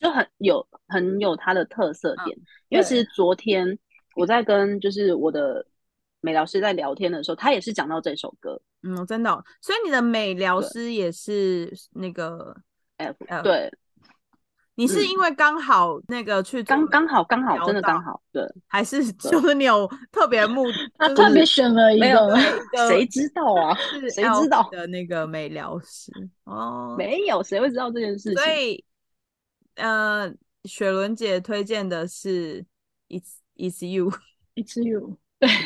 [0.01, 2.39] 就很有很有它的特色嗯点。
[2.71, 3.79] 因为其实昨天
[4.17, 5.65] 我在跟就是我的
[6.21, 8.61] 美疗师在聊天的时候，他也是讲到这首歌。
[8.83, 12.57] 嗯，真的哦、所以你的美疗师也是那个
[12.97, 13.73] F F 对，
[14.77, 22.37] 你是嗯因为刚好那个去刚刚好刚好真的刚好，对，还是就是你有特别目，就是他特别选了一个，
[22.89, 23.75] 谁知道啊？
[23.77, 26.13] 是谁知道的那个美疗师
[26.45, 28.37] 哦，没有，谁会知道这件事情？
[28.37, 28.85] 所以
[29.77, 30.33] 呃，
[30.65, 32.65] 雪伦姐推荐的是
[33.09, 35.49] It's It's You，It's You 对。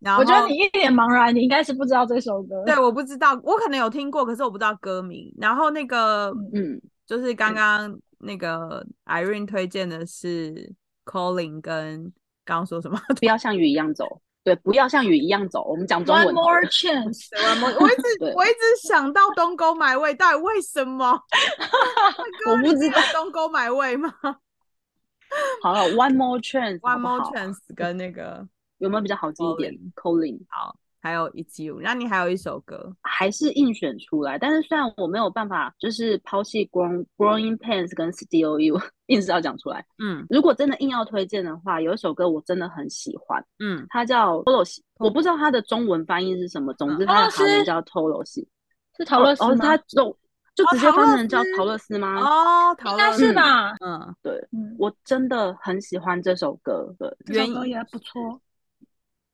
[0.00, 2.62] 然后我觉得你一脸茫然，你应该是不知道这首歌。
[2.66, 5.32] 对，我不知道，我可能有听过，可是我不知道歌名。
[5.38, 10.72] 然后那个嗯，就是刚刚那个 Irene 推荐的是
[11.04, 12.12] Colin 跟
[12.44, 13.00] 刚刚说什么？
[13.18, 15.62] 不要像雨一样走，对，不要像雨一样走。
[15.64, 17.28] 我们讲中，One 文 more chance。
[17.30, 21.12] 对我我一直我一直想到东沟买位，到底为什么？
[22.50, 23.00] 我不知道。
[23.12, 24.12] 东沟买位吗
[25.62, 28.46] 好了，One more chance，？One more chance 跟那个
[28.78, 30.76] 有没有比较好记一点？Colin 好，
[31.06, 39.86] 还有 It's You，那你还有一首歌，还是硬选出来，但是虽然我没有办法，就是抛弃 Growing Growing Pains 跟 Still You， 硬是要讲出来。
[40.02, 44.64] 嗯如果真的硬要推荐的话，有一首歌我真的很喜欢，嗯，它叫 Tolo
[44.98, 48.48] 我不知道它的中文翻译是什么，总之嗯它的陶乐斯韩文叫 Tolo 西。
[48.96, 49.56] 是陶乐斯哦，吗？
[49.60, 50.18] 它就
[50.56, 52.18] 就直接翻成叫斯陶乐斯吗？
[52.18, 53.76] 哦，讨应该是吧？
[53.84, 58.40] 嗯，对，嗯，我真的很喜欢这首歌，对原因也不错。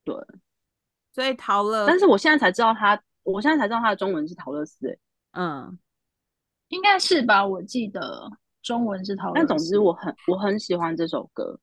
[0.04, 0.14] 对。
[1.12, 4.98] 所以陶乐，但是我现在才知道他，我现在才知道他的中文是陶乐斯、欸，
[5.32, 5.78] 嗯，
[6.68, 7.46] 应该是吧？
[7.46, 8.30] 我记得
[8.62, 9.34] 中文是陶乐斯。
[9.34, 11.60] 但总之我很我很喜欢这首歌，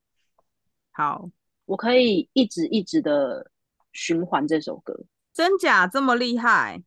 [0.92, 1.30] 好，
[1.66, 3.50] 我可以一直一直的
[3.92, 4.94] 循环这首歌。
[5.34, 6.84] 真假这么厉害？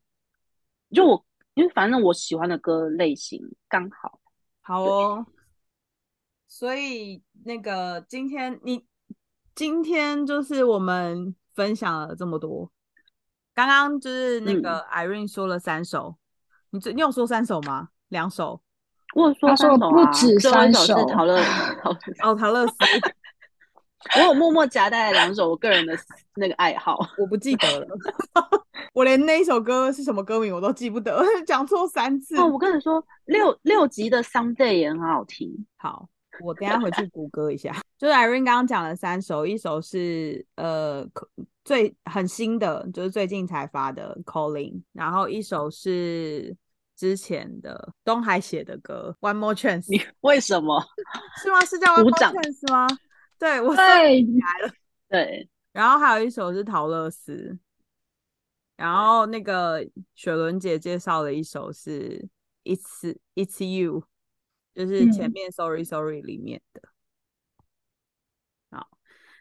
[0.90, 4.20] 就我，因为反正我喜欢的歌类型刚好。
[4.60, 5.26] 好哦。
[6.46, 8.84] 所以那个今天你
[9.54, 12.70] 今天就是我们分享了这么多。
[13.54, 16.16] 刚刚就是那个 Irene 说了三首，
[16.70, 17.88] 你你有说三首吗？
[18.08, 18.60] 两首？
[19.14, 21.38] 我说三首啊不止三首， 是陶乐
[22.22, 22.74] 哦，陶乐斯。
[24.16, 25.96] 我有默默夹带了两首我个人的
[26.34, 27.86] 那个爱好，我不记得了，
[28.94, 32.36] 我连那一首歌是什么歌名我都记不得，讲错三次。
[32.36, 35.66] 哦，我跟你说，六六集的 Someday 也很好听。
[35.76, 36.08] 好，
[36.42, 37.74] 我等下回去谷歌一下。
[37.98, 41.06] 就是 Irene 刚刚讲了三首，一首是呃
[41.64, 46.56] 最很新的，就是最近才发的 Calling，然后一首是
[46.96, 49.86] 之前的东海写的歌 One More Chance。
[49.88, 50.84] 你为什么？
[51.40, 51.60] 是吗？
[51.64, 52.88] 是叫 One More Chance 吗？
[53.38, 54.72] 对，我对来了。
[55.08, 57.56] 对，然后还有一首是陶乐斯，
[58.76, 62.28] 然后那个雪伦姐介绍了一首是
[62.64, 64.04] It's It's You，
[64.74, 66.82] 就是前面 Sorry Sorry 里面的。
[68.70, 68.88] 好，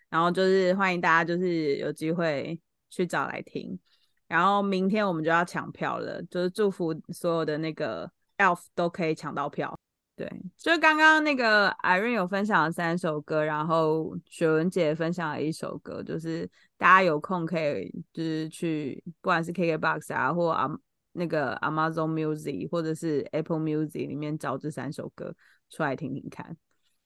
[0.09, 2.59] 然后就是欢迎大家，就是有机会
[2.89, 3.79] 去找来听。
[4.27, 9.77] 然后明天我们就要抢票了，就是祝福所有的那个 Elf 都可以抢到票。
[10.15, 20.69] 对，就是刚刚那个 Irene 有分享了三首歌，然后雪文姐分享了一首歌，就是大家有空可以就是去，不管是 KKBOX 啊，或啊
[21.13, 25.33] 那个 Amazon Music 或者是 Apple Music 里面找这三首歌
[25.69, 26.55] 出来听听看，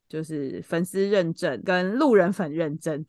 [0.08, 3.06] 就是粉丝认证跟路人粉认证，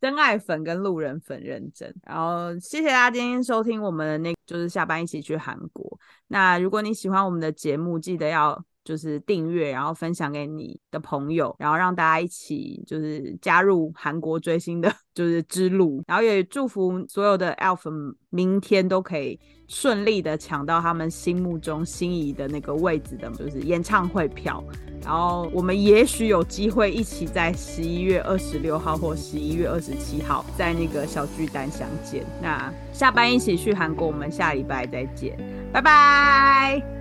[0.00, 1.92] 真爱粉跟路人粉认证。
[2.02, 5.98] 然后谢谢大家今天收听我们的那，就是下班一起去韩国。
[6.28, 8.64] 那如果你喜欢我们的节目，记得要。
[8.86, 16.04] 就是订阅，然后分享给你的朋友，然后让大家一起就是加入韩国追星的， 就是之路。
[16.06, 24.62] 然后也祝福所有的 Elf 明天都可以顺利的抢到他们心目中心仪的那个位置的，就是演唱会票。
[25.02, 32.24] 然后我们也许有机会一起在十一月二十六号或十一月二十七号在那个小巨蛋相见。
[32.40, 35.36] 那下班一起去韩国，我们下礼拜再见，
[35.72, 36.95] 拜拜。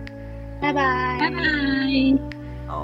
[0.65, 1.37] 拜拜，拜拜。
[2.65, 2.83] 好。